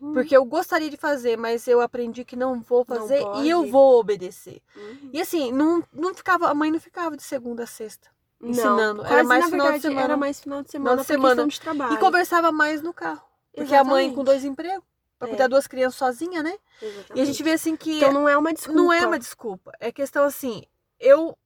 Uhum. 0.00 0.12
Porque 0.12 0.36
eu 0.36 0.44
gostaria 0.44 0.88
de 0.88 0.96
fazer, 0.96 1.36
mas 1.36 1.66
eu 1.66 1.80
aprendi 1.80 2.24
que 2.24 2.36
não 2.36 2.60
vou 2.60 2.84
fazer 2.84 3.20
não 3.20 3.42
e 3.42 3.50
eu 3.50 3.66
vou 3.66 3.98
obedecer. 3.98 4.62
Uhum. 4.76 5.10
E 5.12 5.20
assim, 5.20 5.50
não, 5.50 5.82
não 5.92 6.14
ficava, 6.14 6.48
a 6.48 6.54
mãe 6.54 6.70
não 6.70 6.80
ficava 6.80 7.16
de 7.16 7.22
segunda 7.24 7.64
a 7.64 7.66
sexta. 7.66 8.08
Ensinando. 8.40 9.02
Não, 9.02 9.10
era 9.10 9.24
mais 9.24 9.46
final 9.46 9.66
verdade, 9.66 9.82
de 9.82 9.88
semana. 9.88 10.04
Era 10.04 10.16
mais 10.16 10.40
final 10.40 10.62
de 10.62 10.70
semana, 10.70 11.02
final 11.02 11.04
de 11.04 11.06
semana. 11.34 11.48
de 11.48 11.60
trabalho. 11.60 11.94
E 11.94 11.98
conversava 11.98 12.52
mais 12.52 12.80
no 12.80 12.94
carro. 12.94 13.22
Porque 13.52 13.74
Exatamente. 13.74 13.90
a 13.90 14.06
mãe 14.06 14.14
com 14.14 14.22
dois 14.22 14.44
empregos 14.44 14.87
para 15.18 15.28
é. 15.28 15.30
cuidar 15.30 15.48
duas 15.48 15.66
crianças 15.66 15.98
sozinha, 15.98 16.42
né? 16.42 16.56
Exatamente. 16.80 17.18
E 17.18 17.20
a 17.20 17.24
gente 17.24 17.42
vê 17.42 17.52
assim 17.52 17.76
que. 17.76 17.96
Então 17.96 18.12
não 18.12 18.28
é 18.28 18.36
uma 18.36 18.52
desculpa. 18.52 18.80
Não 18.80 18.92
é 18.92 19.06
uma 19.06 19.18
desculpa. 19.18 19.72
É 19.80 19.90
questão 19.90 20.24
assim, 20.24 20.64
eu 20.98 21.36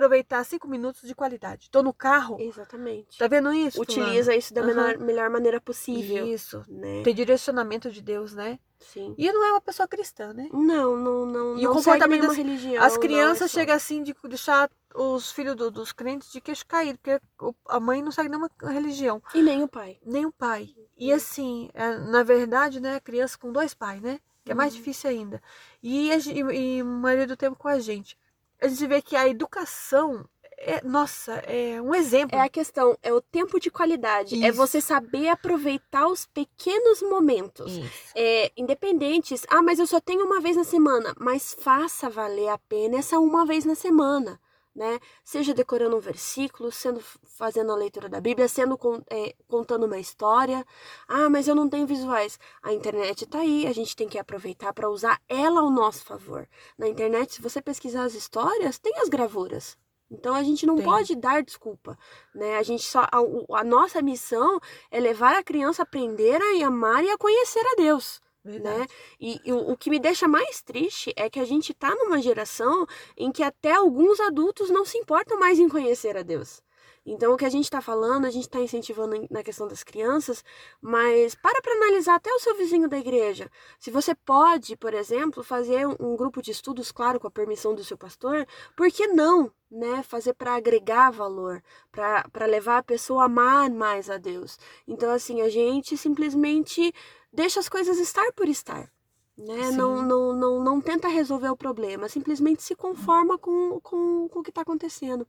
aproveitar 0.00 0.42
cinco 0.44 0.66
minutos 0.66 1.02
de 1.02 1.14
qualidade. 1.14 1.68
Tô 1.70 1.82
no 1.82 1.92
carro. 1.92 2.38
Exatamente. 2.40 3.18
Tá 3.18 3.28
vendo 3.28 3.52
isso? 3.52 3.80
Utiliza 3.80 4.34
isso 4.34 4.54
da 4.54 4.62
uhum. 4.62 4.66
melhor, 4.68 4.98
melhor 4.98 5.30
maneira 5.30 5.60
possível. 5.60 6.26
Isso. 6.26 6.64
Né? 6.68 7.02
Tem 7.02 7.14
direcionamento 7.14 7.90
de 7.90 8.00
Deus, 8.00 8.32
né? 8.32 8.58
Sim. 8.78 9.14
E 9.18 9.30
não 9.30 9.44
é 9.44 9.52
uma 9.52 9.60
pessoa 9.60 9.86
cristã, 9.86 10.32
né? 10.32 10.48
Não, 10.52 10.96
não, 10.96 11.26
não. 11.26 11.58
E 11.58 11.62
não 11.62 11.70
o 11.70 11.74
comportamento 11.74 12.26
das 12.26 12.36
religião. 12.36 12.82
As 12.82 12.96
crianças 12.96 13.50
chegam 13.50 13.76
assim 13.76 14.02
de 14.02 14.14
deixar 14.24 14.70
os 14.94 15.30
filhos 15.30 15.54
do, 15.54 15.70
dos 15.70 15.92
crentes 15.92 16.32
de 16.32 16.40
queixo 16.40 16.66
caído, 16.66 16.98
porque 16.98 17.20
a 17.68 17.78
mãe 17.78 18.02
não 18.02 18.10
segue 18.10 18.30
nenhuma 18.30 18.50
religião. 18.62 19.22
E 19.34 19.42
nem 19.42 19.62
o 19.62 19.68
pai. 19.68 19.98
Nem 20.04 20.24
o 20.24 20.32
pai. 20.32 20.70
E 20.96 21.12
assim, 21.12 21.68
é, 21.74 21.98
na 21.98 22.22
verdade, 22.22 22.80
né, 22.80 22.96
a 22.96 23.00
criança 23.00 23.36
com 23.38 23.52
dois 23.52 23.74
pais, 23.74 24.00
né? 24.00 24.18
Que 24.44 24.52
é 24.52 24.54
mais 24.54 24.72
uhum. 24.72 24.78
difícil 24.78 25.10
ainda. 25.10 25.42
E, 25.82 26.10
e, 26.10 26.76
e 26.76 26.80
a 26.80 26.84
maioria 26.84 27.26
do 27.26 27.36
tempo 27.36 27.56
com 27.56 27.68
a 27.68 27.78
gente. 27.78 28.16
A 28.60 28.68
gente 28.68 28.86
vê 28.86 29.00
que 29.00 29.16
a 29.16 29.28
educação 29.28 30.24
é, 30.62 30.84
nossa, 30.84 31.32
é 31.46 31.80
um 31.80 31.94
exemplo. 31.94 32.36
É 32.36 32.42
a 32.42 32.48
questão, 32.48 32.94
é 33.02 33.10
o 33.10 33.20
tempo 33.20 33.58
de 33.58 33.70
qualidade. 33.70 34.34
É 34.34 34.38
Isso. 34.38 34.46
É 34.46 34.52
você 34.52 34.80
saber 34.80 35.28
aproveitar 35.28 36.06
os 36.06 36.26
pequenos 36.26 37.00
momentos. 37.00 37.80
É, 38.14 38.52
independentes. 38.54 39.46
Ah, 39.48 39.62
mas 39.62 39.78
eu 39.78 39.86
só 39.86 40.00
tenho 40.00 40.26
uma 40.26 40.38
vez 40.38 40.56
na 40.56 40.64
semana. 40.64 41.14
Mas 41.18 41.56
faça 41.58 42.10
valer 42.10 42.48
a 42.48 42.58
pena 42.58 42.98
essa 42.98 43.18
uma 43.18 43.46
vez 43.46 43.64
na 43.64 43.74
semana 43.74 44.38
né? 44.74 44.98
Seja 45.24 45.52
decorando 45.54 45.96
um 45.96 46.00
versículo, 46.00 46.70
sendo 46.70 47.00
fazendo 47.00 47.72
a 47.72 47.76
leitura 47.76 48.08
da 48.08 48.20
Bíblia, 48.20 48.48
sendo 48.48 48.78
é, 49.10 49.34
contando 49.48 49.86
uma 49.86 49.98
história. 49.98 50.64
Ah, 51.08 51.28
mas 51.28 51.48
eu 51.48 51.54
não 51.54 51.68
tenho 51.68 51.86
visuais. 51.86 52.38
A 52.62 52.72
internet 52.72 53.24
está 53.24 53.40
aí, 53.40 53.66
a 53.66 53.72
gente 53.72 53.96
tem 53.96 54.08
que 54.08 54.18
aproveitar 54.18 54.72
para 54.72 54.88
usar 54.88 55.20
ela 55.28 55.60
ao 55.60 55.70
nosso 55.70 56.04
favor. 56.04 56.48
Na 56.78 56.88
internet, 56.88 57.34
se 57.34 57.42
você 57.42 57.60
pesquisar 57.60 58.04
as 58.04 58.14
histórias, 58.14 58.78
tem 58.78 58.96
as 58.98 59.08
gravuras. 59.08 59.76
Então 60.10 60.34
a 60.34 60.42
gente 60.42 60.66
não 60.66 60.76
tem. 60.76 60.84
pode 60.84 61.14
dar 61.14 61.42
desculpa, 61.42 61.96
né? 62.34 62.56
A 62.56 62.62
gente 62.62 62.82
só 62.82 63.00
a, 63.02 63.58
a 63.60 63.64
nossa 63.64 64.02
missão 64.02 64.58
é 64.90 64.98
levar 64.98 65.36
a 65.36 65.42
criança 65.42 65.82
a 65.82 65.84
aprender 65.84 66.40
a 66.42 66.66
amar 66.66 67.04
e 67.04 67.10
a 67.10 67.18
conhecer 67.18 67.64
a 67.64 67.76
Deus. 67.76 68.20
Né? 68.42 68.86
E, 69.20 69.38
e 69.44 69.52
o, 69.52 69.72
o, 69.72 69.76
que 69.76 69.90
me 69.90 69.98
deixa 69.98 70.26
mais 70.26 70.62
triste 70.62 71.12
é 71.14 71.28
que 71.28 71.38
a 71.38 71.44
gente 71.44 71.72
está 71.72 71.94
numa 71.94 72.22
geração 72.22 72.86
em 73.16 73.30
que 73.30 73.42
até 73.42 73.72
alguns 73.72 74.18
adultos 74.18 74.70
não 74.70 74.84
se 74.84 74.96
importam 74.96 75.38
mais 75.38 75.58
em 75.58 75.68
conhecer 75.68 76.16
a 76.16 76.22
Deus. 76.22 76.62
Então, 77.04 77.32
o 77.32 77.36
que 77.36 77.44
a 77.44 77.50
gente 77.50 77.64
está 77.64 77.80
falando, 77.80 78.26
a 78.26 78.30
gente 78.30 78.44
está 78.44 78.60
incentivando 78.60 79.26
na 79.30 79.42
questão 79.42 79.66
das 79.66 79.82
crianças, 79.82 80.44
mas 80.80 81.34
para 81.34 81.60
para 81.62 81.72
analisar 81.72 82.16
até 82.16 82.30
o 82.32 82.38
seu 82.38 82.54
vizinho 82.56 82.88
da 82.88 82.98
igreja. 82.98 83.50
Se 83.78 83.90
você 83.90 84.14
pode, 84.14 84.76
por 84.76 84.92
exemplo, 84.92 85.42
fazer 85.42 85.86
um 85.86 86.16
grupo 86.16 86.42
de 86.42 86.50
estudos, 86.50 86.92
claro, 86.92 87.18
com 87.18 87.26
a 87.26 87.30
permissão 87.30 87.74
do 87.74 87.84
seu 87.84 87.96
pastor, 87.96 88.46
por 88.76 88.90
que 88.90 89.06
não 89.06 89.50
né, 89.70 90.02
fazer 90.02 90.34
para 90.34 90.54
agregar 90.54 91.10
valor, 91.10 91.62
para 91.90 92.46
levar 92.46 92.78
a 92.78 92.82
pessoa 92.82 93.22
a 93.22 93.26
amar 93.26 93.70
mais 93.70 94.10
a 94.10 94.18
Deus? 94.18 94.58
Então, 94.86 95.10
assim, 95.10 95.40
a 95.40 95.48
gente 95.48 95.96
simplesmente 95.96 96.92
deixa 97.32 97.60
as 97.60 97.68
coisas 97.68 97.98
estar 97.98 98.32
por 98.32 98.48
estar. 98.48 98.90
Né? 99.36 99.70
Não, 99.70 100.02
não, 100.02 100.34
não, 100.34 100.62
não 100.62 100.80
tenta 100.82 101.08
resolver 101.08 101.48
o 101.48 101.56
problema, 101.56 102.10
simplesmente 102.10 102.62
se 102.62 102.74
conforma 102.74 103.38
com, 103.38 103.80
com, 103.80 104.28
com 104.28 104.40
o 104.40 104.42
que 104.42 104.50
está 104.50 104.60
acontecendo. 104.60 105.26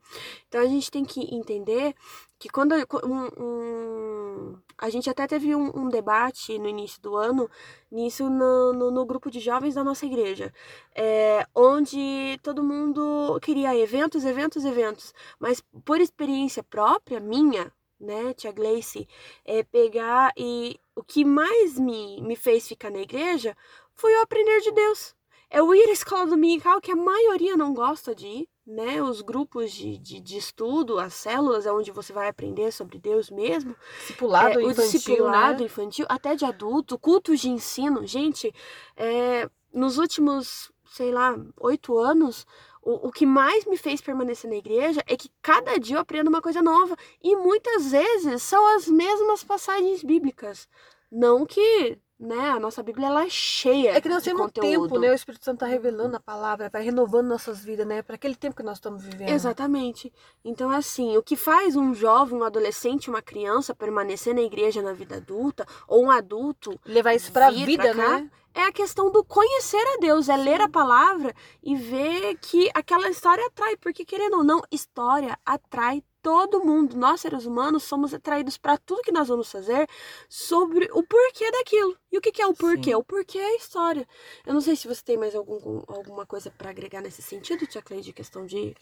Então 0.47 0.59
a 0.59 0.65
gente 0.65 0.91
tem 0.91 1.05
que 1.05 1.33
entender 1.33 1.95
que 2.37 2.49
quando 2.49 2.73
um, 2.73 3.43
um, 3.43 4.57
a 4.77 4.89
gente 4.89 5.09
até 5.09 5.27
teve 5.27 5.55
um, 5.55 5.71
um, 5.77 5.89
debate 5.89 6.57
no 6.59 6.67
início 6.67 7.01
do 7.01 7.15
ano, 7.15 7.49
nisso 7.89 8.29
no, 8.29 8.73
no, 8.73 8.91
no 8.91 9.05
grupo 9.05 9.31
de 9.31 9.39
jovens 9.39 9.75
da 9.75 9.83
nossa 9.83 10.05
igreja, 10.05 10.51
é, 10.93 11.45
onde 11.55 12.37
todo 12.43 12.63
mundo 12.63 13.39
queria 13.41 13.77
eventos, 13.77 14.25
eventos, 14.25 14.65
eventos, 14.65 15.13
mas 15.39 15.63
por 15.85 16.01
experiência 16.01 16.63
própria, 16.63 17.19
minha, 17.19 17.71
né, 17.99 18.33
tia 18.33 18.51
Gleice, 18.51 19.07
é 19.45 19.63
pegar 19.63 20.33
e 20.35 20.79
o 20.95 21.03
que 21.03 21.23
mais 21.23 21.77
me, 21.77 22.19
me 22.21 22.35
fez 22.35 22.67
ficar 22.67 22.89
na 22.89 22.99
igreja 22.99 23.55
foi 24.01 24.15
eu 24.15 24.21
aprender 24.21 24.59
de 24.61 24.71
Deus. 24.71 25.15
É 25.47 25.61
o 25.61 25.75
ir 25.75 25.87
à 25.89 25.91
escola 25.91 26.25
dominical, 26.25 26.81
que 26.81 26.91
a 26.91 26.95
maioria 26.95 27.55
não 27.55 27.71
gosta 27.73 28.15
de 28.15 28.25
ir, 28.25 28.49
né? 28.65 29.03
Os 29.03 29.21
grupos 29.21 29.71
de, 29.71 29.97
de, 29.97 30.19
de 30.19 30.37
estudo, 30.37 30.97
as 30.97 31.13
células, 31.13 31.67
é 31.67 31.71
onde 31.71 31.91
você 31.91 32.11
vai 32.11 32.27
aprender 32.27 32.71
sobre 32.71 32.97
Deus 32.97 33.29
mesmo. 33.29 33.75
Discipulado 33.99 34.59
é, 34.59 34.63
infantil, 34.63 34.83
O 34.83 34.91
discipulado 34.91 35.59
né? 35.59 35.65
infantil, 35.65 36.05
até 36.09 36.35
de 36.35 36.45
adulto, 36.45 36.97
cultos 36.97 37.39
de 37.41 37.49
ensino. 37.49 38.07
Gente, 38.07 38.51
é, 38.95 39.47
nos 39.71 39.97
últimos, 39.99 40.71
sei 40.85 41.11
lá, 41.11 41.37
oito 41.59 41.97
anos, 41.97 42.47
o, 42.81 43.09
o 43.09 43.11
que 43.11 43.25
mais 43.25 43.65
me 43.65 43.77
fez 43.77 44.01
permanecer 44.01 44.49
na 44.49 44.55
igreja 44.55 45.03
é 45.05 45.15
que 45.15 45.29
cada 45.41 45.77
dia 45.77 45.97
eu 45.97 46.01
aprendo 46.01 46.29
uma 46.29 46.41
coisa 46.41 46.61
nova. 46.61 46.95
E 47.21 47.35
muitas 47.35 47.91
vezes 47.91 48.41
são 48.41 48.65
as 48.77 48.87
mesmas 48.87 49.43
passagens 49.43 50.01
bíblicas. 50.01 50.67
Não 51.11 51.45
que 51.45 51.99
né? 52.21 52.51
A 52.51 52.59
nossa 52.59 52.83
Bíblia 52.83 53.07
ela 53.07 53.25
é 53.25 53.29
cheia. 53.29 53.97
É 53.97 53.99
que 53.99 54.07
nós 54.07 54.23
temos 54.23 54.43
conteúdo. 54.43 54.87
tempo, 54.87 54.99
né? 54.99 55.09
O 55.09 55.13
Espírito 55.13 55.43
Santo 55.43 55.55
está 55.55 55.65
revelando 55.65 56.15
a 56.15 56.19
palavra, 56.19 56.69
vai 56.69 56.83
renovando 56.83 57.27
nossas 57.27 57.65
vidas, 57.65 57.87
né? 57.87 58.03
Para 58.03 58.15
aquele 58.15 58.35
tempo 58.35 58.55
que 58.55 58.63
nós 58.63 58.77
estamos 58.77 59.03
vivendo. 59.03 59.29
Exatamente. 59.29 60.13
Então, 60.45 60.69
assim, 60.69 61.17
o 61.17 61.23
que 61.23 61.35
faz 61.35 61.75
um 61.75 61.95
jovem, 61.95 62.37
um 62.37 62.43
adolescente, 62.43 63.09
uma 63.09 63.23
criança 63.23 63.73
permanecer 63.73 64.35
na 64.35 64.41
igreja 64.41 64.83
na 64.83 64.93
vida 64.93 65.15
adulta, 65.15 65.65
ou 65.87 66.05
um 66.05 66.11
adulto. 66.11 66.79
Levar 66.85 67.15
isso 67.15 67.31
para 67.31 67.47
a 67.47 67.51
vida, 67.51 67.93
cá, 67.95 68.19
né? 68.19 68.29
É 68.53 68.65
a 68.65 68.71
questão 68.71 69.09
do 69.09 69.23
conhecer 69.23 69.83
a 69.95 69.97
Deus, 69.99 70.29
é 70.29 70.37
ler 70.37 70.61
a 70.61 70.69
palavra 70.69 71.33
e 71.63 71.75
ver 71.75 72.37
que 72.37 72.69
aquela 72.73 73.09
história 73.09 73.45
atrai, 73.47 73.77
porque 73.77 74.05
querendo 74.05 74.37
ou 74.37 74.43
não, 74.43 74.61
história 74.69 75.39
atrai 75.45 76.03
todo 76.21 76.63
mundo. 76.63 76.95
Nós, 76.95 77.21
seres 77.21 77.45
humanos, 77.45 77.83
somos 77.83 78.13
atraídos 78.13 78.57
para 78.57 78.77
tudo 78.77 79.01
que 79.01 79.11
nós 79.11 79.27
vamos 79.27 79.51
fazer 79.51 79.87
sobre 80.29 80.89
o 80.93 81.03
porquê 81.03 81.51
daquilo. 81.51 81.97
E 82.11 82.17
o 82.17 82.21
que, 82.21 82.31
que 82.31 82.41
é 82.41 82.47
o 82.47 82.53
porquê? 82.53 82.91
Sim. 82.91 82.95
O 82.95 83.03
porquê 83.03 83.39
é 83.39 83.45
a 83.45 83.55
história. 83.55 84.07
Eu 84.45 84.53
não 84.53 84.61
sei 84.61 84.75
se 84.75 84.87
você 84.87 85.03
tem 85.03 85.17
mais 85.17 85.35
algum, 85.35 85.83
alguma 85.87 86.25
coisa 86.25 86.51
para 86.51 86.69
agregar 86.69 87.01
nesse 87.01 87.21
sentido, 87.21 87.67
Tia 87.67 87.81
Cleide, 87.81 88.13
questão 88.13 88.45
de 88.45 88.75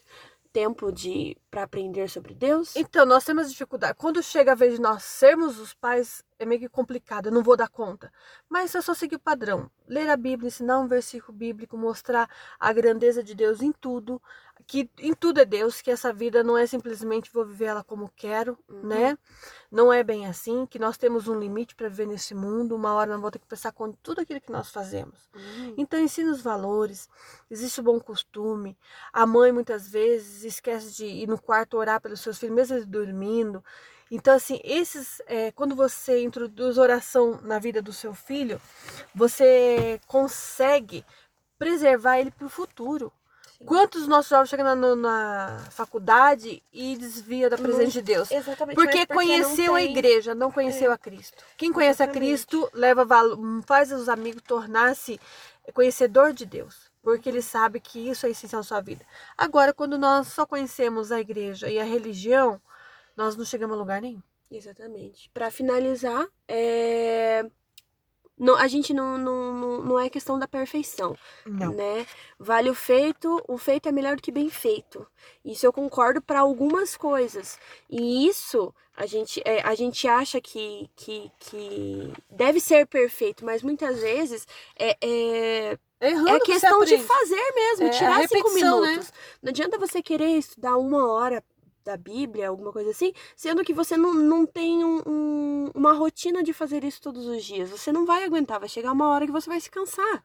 tempo 0.52 0.90
de 0.92 1.36
para 1.50 1.62
aprender 1.62 2.08
sobre 2.08 2.34
Deus. 2.34 2.74
Então, 2.76 3.06
nós 3.06 3.24
temos 3.24 3.50
dificuldade. 3.50 3.96
Quando 3.96 4.22
chega 4.22 4.52
a 4.52 4.54
vez 4.54 4.74
de 4.74 4.80
nós 4.80 5.02
sermos 5.04 5.58
os 5.58 5.72
pais, 5.72 6.24
é 6.38 6.44
meio 6.44 6.60
que 6.60 6.68
complicado, 6.68 7.26
eu 7.26 7.32
não 7.32 7.42
vou 7.42 7.56
dar 7.56 7.68
conta. 7.68 8.12
Mas 8.48 8.74
eu 8.74 8.82
só 8.82 8.94
seguir 8.94 9.16
o 9.16 9.20
padrão. 9.20 9.70
Ler 9.86 10.08
a 10.08 10.16
Bíblia, 10.16 10.48
ensinar 10.48 10.80
um 10.80 10.88
versículo 10.88 11.36
bíblico, 11.36 11.76
mostrar 11.76 12.28
a 12.58 12.72
grandeza 12.72 13.22
de 13.22 13.34
Deus 13.34 13.62
em 13.62 13.72
tudo, 13.72 14.20
que 14.66 14.90
em 14.98 15.14
tudo 15.14 15.40
é 15.40 15.44
Deus, 15.44 15.80
que 15.80 15.90
essa 15.90 16.12
vida 16.12 16.42
não 16.42 16.56
é 16.56 16.66
simplesmente 16.66 17.32
vou 17.32 17.44
viver 17.44 17.66
ela 17.66 17.84
como 17.84 18.10
quero, 18.16 18.58
Uhum. 18.68 18.86
né? 18.86 19.18
Não 19.70 19.92
é 19.92 20.02
bem 20.02 20.26
assim, 20.26 20.66
que 20.66 20.78
nós 20.78 20.96
temos 20.96 21.28
um 21.28 21.38
limite 21.38 21.74
para 21.74 21.88
viver 21.88 22.06
nesse 22.06 22.34
mundo, 22.34 22.74
uma 22.74 22.92
hora 22.94 23.12
nós 23.12 23.20
vamos 23.20 23.32
ter 23.32 23.38
que 23.38 23.72
conta 23.72 23.92
de 23.92 23.98
tudo 24.02 24.20
aquilo 24.20 24.40
que 24.40 24.50
nós 24.52 24.70
fazemos. 24.70 25.28
Hum, 25.34 25.74
Então 25.76 25.98
ensina 26.00 26.30
os 26.32 26.42
valores, 26.42 27.08
existe 27.50 27.80
o 27.80 27.82
bom 27.82 28.00
costume. 28.00 28.76
A 29.12 29.26
mãe 29.26 29.52
muitas 29.52 29.88
vezes 29.88 30.44
esquece 30.44 30.92
de 30.96 31.06
ir 31.06 31.28
no 31.28 31.40
quarto 31.40 31.76
orar 31.76 32.00
pelos 32.00 32.20
seus 32.20 32.38
filhos, 32.38 32.54
mesmo 32.54 32.76
eles 32.76 32.86
dormindo. 32.86 33.64
Então, 34.10 34.34
assim, 34.34 34.60
esses, 34.64 35.22
é, 35.26 35.52
quando 35.52 35.76
você 35.76 36.20
introduz 36.22 36.78
oração 36.78 37.38
na 37.42 37.60
vida 37.60 37.80
do 37.80 37.92
seu 37.92 38.12
filho, 38.12 38.60
você 39.14 40.00
consegue 40.06 41.04
preservar 41.56 42.18
ele 42.18 42.30
para 42.32 42.46
o 42.46 42.50
futuro. 42.50 43.12
Sim. 43.60 43.66
Quantos 43.66 44.08
nossos 44.08 44.30
jovens 44.30 44.48
chegam 44.48 44.74
na, 44.74 44.96
na 44.96 45.58
faculdade 45.70 46.62
e 46.72 46.96
desvia 46.96 47.50
da 47.50 47.58
presença 47.58 47.92
de 47.92 48.02
Deus? 48.02 48.30
Exatamente. 48.30 48.74
Porque 48.74 48.98
não 48.98 49.06
conheceu 49.06 49.74
a 49.74 49.78
tem- 49.78 49.90
igreja, 49.90 50.34
não 50.34 50.50
conheceu 50.50 50.90
a 50.90 50.98
Cristo. 50.98 51.44
Quem 51.56 51.72
conhece 51.72 52.02
a 52.02 52.06
Exatamente. 52.06 52.30
Cristo 52.30 52.70
leva 52.72 53.06
faz 53.66 53.92
os 53.92 54.08
amigos 54.08 54.42
tornar-se 54.42 55.20
conhecedor 55.74 56.32
de 56.32 56.44
Deus, 56.46 56.90
porque 57.02 57.28
ele 57.28 57.42
sabe 57.42 57.80
que 57.80 58.08
isso 58.08 58.26
é 58.26 58.30
essencial 58.30 58.60
na 58.60 58.64
sua 58.64 58.80
vida. 58.80 59.04
Agora, 59.36 59.72
quando 59.72 59.96
nós 59.98 60.28
só 60.28 60.44
conhecemos 60.46 61.12
a 61.12 61.20
igreja 61.20 61.68
e 61.68 61.78
a 61.78 61.84
religião, 61.84 62.60
nós 63.16 63.36
não 63.36 63.44
chegamos 63.44 63.76
a 63.76 63.78
lugar 63.78 64.00
nenhum. 64.00 64.22
Exatamente. 64.50 65.30
Para 65.32 65.50
finalizar, 65.50 66.26
é... 66.48 67.48
não, 68.40 68.56
a 68.56 68.66
gente 68.66 68.94
não, 68.94 69.18
não, 69.18 69.52
não, 69.52 69.84
não 69.84 70.00
é 70.00 70.08
questão 70.08 70.38
da 70.38 70.48
perfeição, 70.48 71.14
Não. 71.44 71.74
né? 71.74 72.06
Vale 72.38 72.70
o 72.70 72.74
feito, 72.74 73.42
o 73.46 73.58
feito 73.58 73.86
é 73.86 73.92
melhor 73.92 74.16
do 74.16 74.22
que 74.22 74.32
bem 74.32 74.48
feito. 74.48 75.06
Isso 75.44 75.66
eu 75.66 75.72
concordo 75.72 76.22
para 76.22 76.40
algumas 76.40 76.96
coisas. 76.96 77.58
E 77.90 78.26
isso 78.26 78.74
a 78.96 79.04
gente, 79.04 79.42
é, 79.44 79.60
a 79.60 79.74
gente 79.74 80.08
acha 80.08 80.40
que, 80.40 80.90
que, 80.96 81.30
que 81.38 82.12
deve 82.30 82.60
ser 82.60 82.86
perfeito, 82.86 83.44
mas 83.44 83.62
muitas 83.62 84.00
vezes 84.00 84.46
é, 84.78 84.96
é, 85.02 85.78
Errando 86.00 86.30
é 86.30 86.40
questão 86.40 86.82
de 86.82 86.96
fazer 86.96 87.52
mesmo, 87.54 87.88
É, 87.88 87.90
tirar 87.90 88.26
cinco 88.26 88.48
né? 88.48 88.54
minutos. 88.54 89.12
Não 89.42 89.50
adianta 89.50 89.78
você 89.78 90.02
querer 90.02 90.38
estudar 90.38 90.78
uma 90.78 91.12
hora 91.12 91.44
da 91.84 91.96
Bíblia, 91.96 92.48
alguma 92.48 92.72
coisa 92.72 92.90
assim, 92.90 93.12
sendo 93.36 93.64
que 93.64 93.72
você 93.74 93.96
não, 93.96 94.14
não 94.14 94.46
tem 94.46 94.84
um- 94.84 95.02
um- 95.06 95.70
uma 95.74 95.92
rotina 95.92 96.42
de 96.42 96.52
fazer 96.52 96.84
isso 96.84 97.00
todos 97.02 97.26
os 97.26 97.44
dias. 97.44 97.70
Você 97.70 97.92
não 97.92 98.04
vai 98.06 98.24
aguentar, 98.24 98.60
vai 98.60 98.68
chegar 98.68 98.92
uma 98.92 99.08
hora 99.08 99.26
que 99.26 99.32
você 99.32 99.48
vai 99.48 99.60
se 99.60 99.70
cansar, 99.70 100.24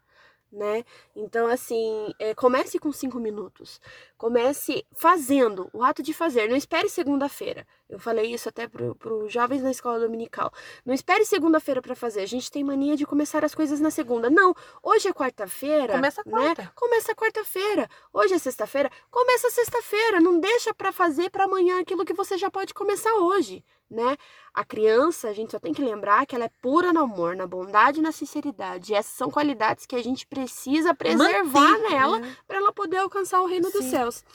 né? 0.52 0.84
Então, 1.16 1.48
assim, 1.48 2.14
é, 2.20 2.34
comece 2.36 2.80
com 2.80 2.92
cinco 2.92 3.20
minutos. 3.20 3.82
Comece 4.18 4.86
fazendo, 4.94 5.70
o 5.74 5.84
ato 5.84 6.02
de 6.04 6.14
fazer. 6.14 6.48
Não 6.50 6.56
espere 6.56 6.90
segunda-feira. 6.90 7.68
Eu 7.88 8.00
falei 8.00 8.34
isso 8.34 8.50
até 8.50 8.68
para 8.68 9.14
os 9.14 9.32
jovens 9.32 9.62
na 9.62 9.70
escola 9.70 10.00
dominical. 10.00 10.52
Não 10.84 10.94
espere 10.94 11.24
segunda-feira 11.24 11.82
para 11.84 11.96
fazer. 11.96 12.22
A 12.22 12.26
gente 12.26 12.50
tem 12.50 12.64
mania 12.64 12.96
de 12.96 13.06
começar 13.06 13.46
as 13.46 13.54
coisas 13.54 13.80
na 13.80 13.92
segunda. 13.92 14.28
Não, 14.28 14.56
hoje 14.82 15.08
é 15.08 15.14
quarta-feira. 15.14 15.94
Começa 15.94 16.24
né? 16.26 16.32
quarta. 16.32 16.72
Começa 16.76 17.16
quarta-feira. 17.16 17.88
Hoje 18.12 18.34
é 18.34 18.40
sexta-feira. 18.40 18.90
Começa 19.12 19.52
sexta-feira. 19.52 20.20
Não 20.20 20.40
deixa 20.40 20.74
para 20.74 20.92
fazer 20.92 21.30
para 21.30 21.44
amanhã 21.44 21.80
aquilo 21.80 22.04
que 22.04 22.14
você 22.14 22.40
já 22.40 22.50
pode 22.50 22.74
começar 22.74 23.14
hoje, 23.14 23.64
né? 23.88 24.18
A 24.52 24.66
criança, 24.66 25.28
a 25.28 25.34
gente 25.34 25.52
só 25.52 25.60
tem 25.60 25.74
que 25.74 25.82
lembrar 25.82 26.26
que 26.26 26.34
ela 26.34 26.46
é 26.46 26.52
pura 26.62 26.92
no 26.92 27.02
amor, 27.02 27.36
na 27.36 27.46
bondade 27.46 28.00
e 28.00 28.02
na 28.02 28.12
sinceridade. 28.12 28.94
E 28.94 28.96
essas 28.96 29.14
são 29.14 29.30
qualidades 29.30 29.86
que 29.86 29.96
a 29.96 30.02
gente 30.02 30.26
precisa 30.26 30.96
preservar 30.96 31.44
Manter, 31.44 31.90
nela 31.92 32.20
né? 32.20 32.36
para 32.48 32.58
ela 32.58 32.74
poder 32.74 32.98
alcançar 32.98 33.42
o 33.42 33.46
reino 33.46 33.70
dos 33.70 33.84
Sim. 33.84 33.92
céus. 33.92 34.26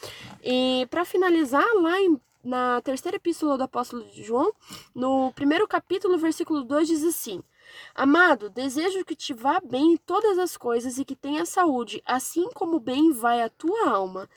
E 0.45 0.87
para 0.89 1.05
finalizar, 1.05 1.67
lá 1.75 2.01
em, 2.01 2.21
na 2.43 2.81
terceira 2.81 3.17
epístola 3.17 3.57
do 3.59 3.65
apóstolo 3.65 4.07
João, 4.13 4.53
no 4.95 5.33
primeiro 5.33 5.67
capítulo, 5.69 6.19
versículo 6.19 6.63
2 6.65 6.89
diz 6.89 7.05
assim: 7.05 7.43
Amado, 7.95 8.51
desejo 8.51 9.05
que 9.05 9.15
te 9.15 9.33
vá 9.33 9.61
bem 9.61 9.93
em 9.93 9.97
todas 9.97 10.39
as 10.39 10.57
coisas 10.57 10.99
e 10.99 11.05
que 11.05 11.15
tenha 11.15 11.45
saúde, 11.45 12.03
assim 12.05 12.49
como 12.55 12.81
bem 12.81 13.13
vai 13.13 13.43
a 13.43 13.49
tua 13.49 13.89
alma. 13.89 14.29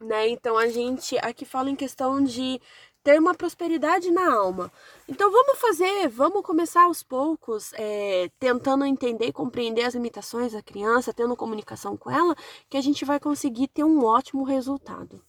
Né? 0.00 0.28
Então 0.28 0.58
a 0.58 0.68
gente 0.68 1.16
aqui 1.18 1.44
fala 1.44 1.70
em 1.70 1.76
questão 1.76 2.22
de 2.22 2.60
ter 3.02 3.18
uma 3.18 3.34
prosperidade 3.34 4.10
na 4.10 4.32
alma. 4.32 4.70
Então 5.08 5.30
vamos 5.30 5.58
fazer, 5.58 6.08
vamos 6.08 6.42
começar 6.42 6.84
aos 6.84 7.02
poucos, 7.02 7.72
é, 7.74 8.30
tentando 8.38 8.84
entender 8.84 9.26
e 9.26 9.32
compreender 9.32 9.82
as 9.82 9.94
limitações 9.94 10.52
da 10.52 10.62
criança, 10.62 11.12
tendo 11.12 11.36
comunicação 11.36 11.96
com 11.96 12.10
ela, 12.10 12.36
que 12.68 12.76
a 12.76 12.80
gente 12.80 13.04
vai 13.04 13.18
conseguir 13.18 13.68
ter 13.68 13.84
um 13.84 14.04
ótimo 14.04 14.44
resultado. 14.44 15.20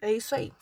É 0.00 0.12
isso 0.12 0.34
aí. 0.34 0.52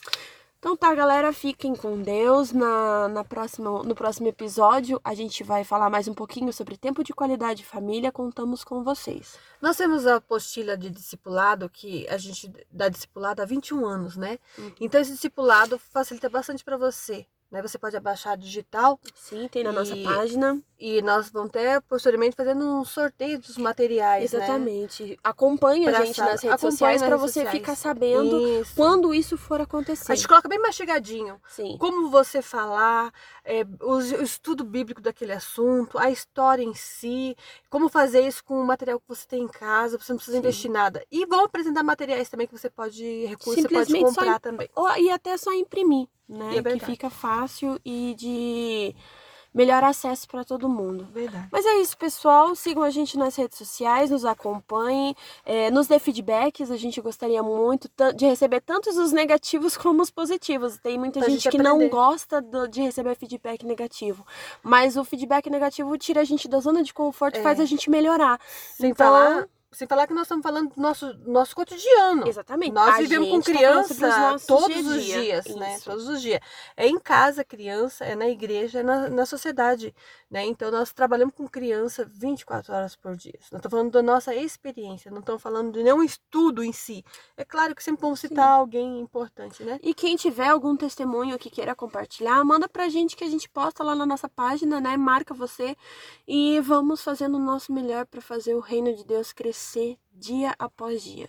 Então 0.64 0.74
tá, 0.74 0.94
galera, 0.94 1.30
fiquem 1.30 1.76
com 1.76 2.00
Deus. 2.00 2.50
Na, 2.50 3.06
na 3.08 3.22
próxima, 3.22 3.82
no 3.82 3.94
próximo 3.94 4.28
episódio, 4.28 4.98
a 5.04 5.12
gente 5.12 5.44
vai 5.44 5.62
falar 5.62 5.90
mais 5.90 6.08
um 6.08 6.14
pouquinho 6.14 6.50
sobre 6.54 6.78
tempo 6.78 7.04
de 7.04 7.12
qualidade 7.12 7.58
de 7.58 7.66
família. 7.66 8.10
Contamos 8.10 8.64
com 8.64 8.82
vocês. 8.82 9.38
Nós 9.60 9.76
temos 9.76 10.06
a 10.06 10.16
apostila 10.16 10.74
de 10.74 10.88
discipulado, 10.88 11.68
que 11.68 12.08
a 12.08 12.16
gente 12.16 12.50
dá 12.72 12.88
discipulado 12.88 13.42
há 13.42 13.44
21 13.44 13.84
anos, 13.84 14.16
né? 14.16 14.38
Uhum. 14.56 14.72
Então 14.80 14.98
esse 14.98 15.12
discipulado 15.12 15.78
facilita 15.78 16.30
bastante 16.30 16.64
para 16.64 16.78
você. 16.78 17.26
Né? 17.54 17.62
Você 17.62 17.78
pode 17.78 17.96
abaixar 17.96 18.36
digital 18.36 18.98
Sim, 19.14 19.46
tem 19.48 19.62
na 19.62 19.70
nossa 19.70 19.94
E- 19.94 20.02
página. 20.02 20.60
e 20.76 21.00
nós 21.02 21.30
vamos 21.30 21.52
ter 21.52 21.80
posteriormente 21.82 22.34
fazendo 22.34 22.66
um 22.66 22.84
sorteio 22.84 23.38
dos 23.38 23.56
materiais, 23.56 24.32
né? 24.32 24.38
Exatamente. 24.40 25.16
Acompanhe 25.22 25.86
a 25.86 25.92
gente 26.04 26.18
nas 26.20 26.42
redes 26.42 26.60
sociais 26.60 27.00
para 27.00 27.16
você 27.16 27.40
sociais. 27.42 27.50
ficar 27.56 27.76
sabendo 27.76 28.40
Isso. 28.60 28.74
quando 28.74 29.14
isso 29.14 29.38
for 29.38 29.60
acontecer. 29.60 30.10
A 30.10 30.16
gente 30.16 30.26
coloca 30.26 30.48
bem 30.48 30.58
mastigadinho. 30.58 31.40
Sim. 31.48 31.76
Como 31.78 32.10
você 32.10 32.42
falar, 32.42 33.12
é, 33.44 33.62
o, 33.80 33.92
o 33.98 34.22
estudo 34.24 34.64
bíblico 34.64 35.00
daquele 35.00 35.32
assunto, 35.32 35.96
a 35.96 36.10
história 36.10 36.64
em 36.64 36.74
si, 36.74 37.36
como 37.70 37.88
fazer 37.88 38.26
isso 38.26 38.42
com 38.44 38.60
o 38.60 38.64
material 38.66 38.98
que 38.98 39.06
você 39.06 39.28
tem 39.28 39.44
em 39.44 39.48
casa, 39.48 39.96
você 39.96 40.12
não 40.12 40.16
precisa 40.16 40.36
Sim. 40.38 40.40
investir 40.40 40.70
nada. 40.72 41.04
E 41.08 41.24
vão 41.24 41.44
apresentar 41.44 41.84
materiais 41.84 42.28
também 42.28 42.48
que 42.48 42.58
você 42.58 42.68
pode, 42.68 43.26
recursos 43.26 43.62
você 43.62 43.68
pode 43.68 43.92
só 43.92 43.98
comprar 44.06 44.36
em- 44.36 44.40
também. 44.40 44.68
Ou- 44.74 44.96
E 44.96 45.08
até 45.10 45.36
só 45.36 45.52
imprimir, 45.52 46.08
né? 46.28 46.56
É 46.56 46.62
que 46.62 46.84
fica 46.86 47.08
fácil 47.10 47.78
e 47.84 48.14
de 48.18 48.94
melhor 49.52 49.84
acesso 49.84 50.26
para 50.26 50.44
todo 50.44 50.68
mundo. 50.68 51.06
Verdade. 51.12 51.46
Mas 51.52 51.64
é 51.64 51.76
isso, 51.76 51.96
pessoal. 51.96 52.56
Sigam 52.56 52.82
a 52.82 52.90
gente 52.90 53.16
nas 53.16 53.36
redes 53.36 53.56
sociais, 53.56 54.10
nos 54.10 54.24
acompanhem, 54.24 55.14
é, 55.46 55.70
nos 55.70 55.86
dê 55.86 56.00
feedbacks. 56.00 56.72
A 56.72 56.76
gente 56.76 57.00
gostaria 57.00 57.40
muito 57.40 57.88
de 58.16 58.26
receber 58.26 58.60
tanto 58.62 58.90
os 58.90 59.12
negativos 59.12 59.76
como 59.78 60.02
os 60.02 60.10
positivos. 60.10 60.76
Tem 60.78 60.98
muita 60.98 61.20
gente, 61.20 61.34
gente 61.42 61.50
que 61.50 61.58
não 61.58 61.76
aprender. 61.76 61.90
gosta 61.90 62.42
do- 62.42 62.66
de 62.66 62.82
receber 62.82 63.14
feedback 63.14 63.64
negativo. 63.64 64.26
Mas 64.60 64.96
o 64.96 65.04
feedback 65.04 65.48
negativo 65.48 65.96
tira 65.98 66.22
a 66.22 66.24
gente 66.24 66.48
da 66.48 66.58
zona 66.58 66.82
de 66.82 66.92
conforto 66.92 67.36
e 67.36 67.38
É. 67.38 67.42
faz 67.42 67.60
a 67.60 67.64
gente 67.64 67.88
melhorar. 67.88 68.40
Sem 68.72 68.90
Então, 68.90 69.06
falar 69.06 69.48
sem 69.74 69.86
falar 69.86 70.06
que 70.06 70.14
nós 70.14 70.22
estamos 70.22 70.42
falando 70.42 70.74
do 70.74 70.80
nosso, 70.80 71.12
nosso 71.26 71.54
cotidiano. 71.54 72.26
Exatamente. 72.26 72.72
Nós 72.72 72.94
A 72.94 72.98
vivemos 72.98 73.28
com 73.28 73.40
tá 73.40 73.52
criança 73.52 74.08
nossos 74.08 74.46
todos 74.46 74.76
dia 74.76 74.96
os 74.96 75.04
dia. 75.04 75.20
dias, 75.20 75.56
né? 75.56 75.74
Isso. 75.74 75.84
Todos 75.84 76.08
os 76.08 76.20
dias. 76.22 76.40
É 76.76 76.86
em 76.86 76.98
casa 76.98 77.44
criança, 77.44 78.04
é 78.04 78.14
na 78.14 78.28
igreja, 78.28 78.80
é 78.80 78.82
na, 78.82 79.08
na 79.08 79.26
sociedade, 79.26 79.94
né? 80.30 80.44
Então 80.46 80.70
nós 80.70 80.92
trabalhamos 80.92 81.34
com 81.34 81.46
criança 81.46 82.08
24 82.10 82.72
horas 82.72 82.96
por 82.96 83.16
dia. 83.16 83.34
Nós 83.34 83.44
estamos 83.58 83.70
falando 83.70 83.90
da 83.90 84.02
nossa 84.02 84.34
experiência, 84.34 85.10
não 85.10 85.20
estamos 85.20 85.42
falando 85.42 85.72
de 85.72 85.82
nenhum 85.82 86.02
estudo 86.02 86.62
em 86.62 86.72
si. 86.72 87.04
É 87.36 87.44
claro 87.44 87.74
que 87.74 87.82
sempre 87.82 88.02
vamos 88.02 88.20
citar 88.20 88.48
alguém 88.48 89.00
importante, 89.00 89.62
né? 89.62 89.78
E 89.82 89.92
quem 89.94 90.16
tiver 90.16 90.48
algum 90.48 90.76
testemunho 90.76 91.38
que 91.38 91.50
queira 91.50 91.74
compartilhar, 91.74 92.42
manda 92.44 92.68
pra 92.68 92.88
gente 92.88 93.16
que 93.16 93.24
a 93.24 93.28
gente 93.28 93.48
posta 93.48 93.82
lá 93.82 93.94
na 93.94 94.06
nossa 94.06 94.28
página, 94.28 94.80
né? 94.80 94.96
Marca 94.96 95.34
você 95.34 95.76
e 96.26 96.60
vamos 96.60 97.02
fazendo 97.02 97.36
o 97.36 97.40
nosso 97.40 97.72
melhor 97.72 98.06
para 98.06 98.20
fazer 98.20 98.54
o 98.54 98.60
reino 98.60 98.94
de 98.94 99.04
Deus 99.04 99.32
crescer 99.64 99.98
dia 100.12 100.54
após 100.58 101.02
dia. 101.02 101.28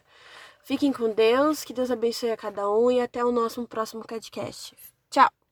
Fiquem 0.63 0.91
com 0.91 1.09
Deus, 1.09 1.63
que 1.63 1.73
Deus 1.73 1.89
abençoe 1.89 2.31
a 2.31 2.37
cada 2.37 2.69
um 2.69 2.91
e 2.91 2.99
até 2.99 3.23
o 3.23 3.31
nosso 3.31 3.65
próximo 3.67 4.03
podcast. 4.03 4.75
Tchau! 5.09 5.44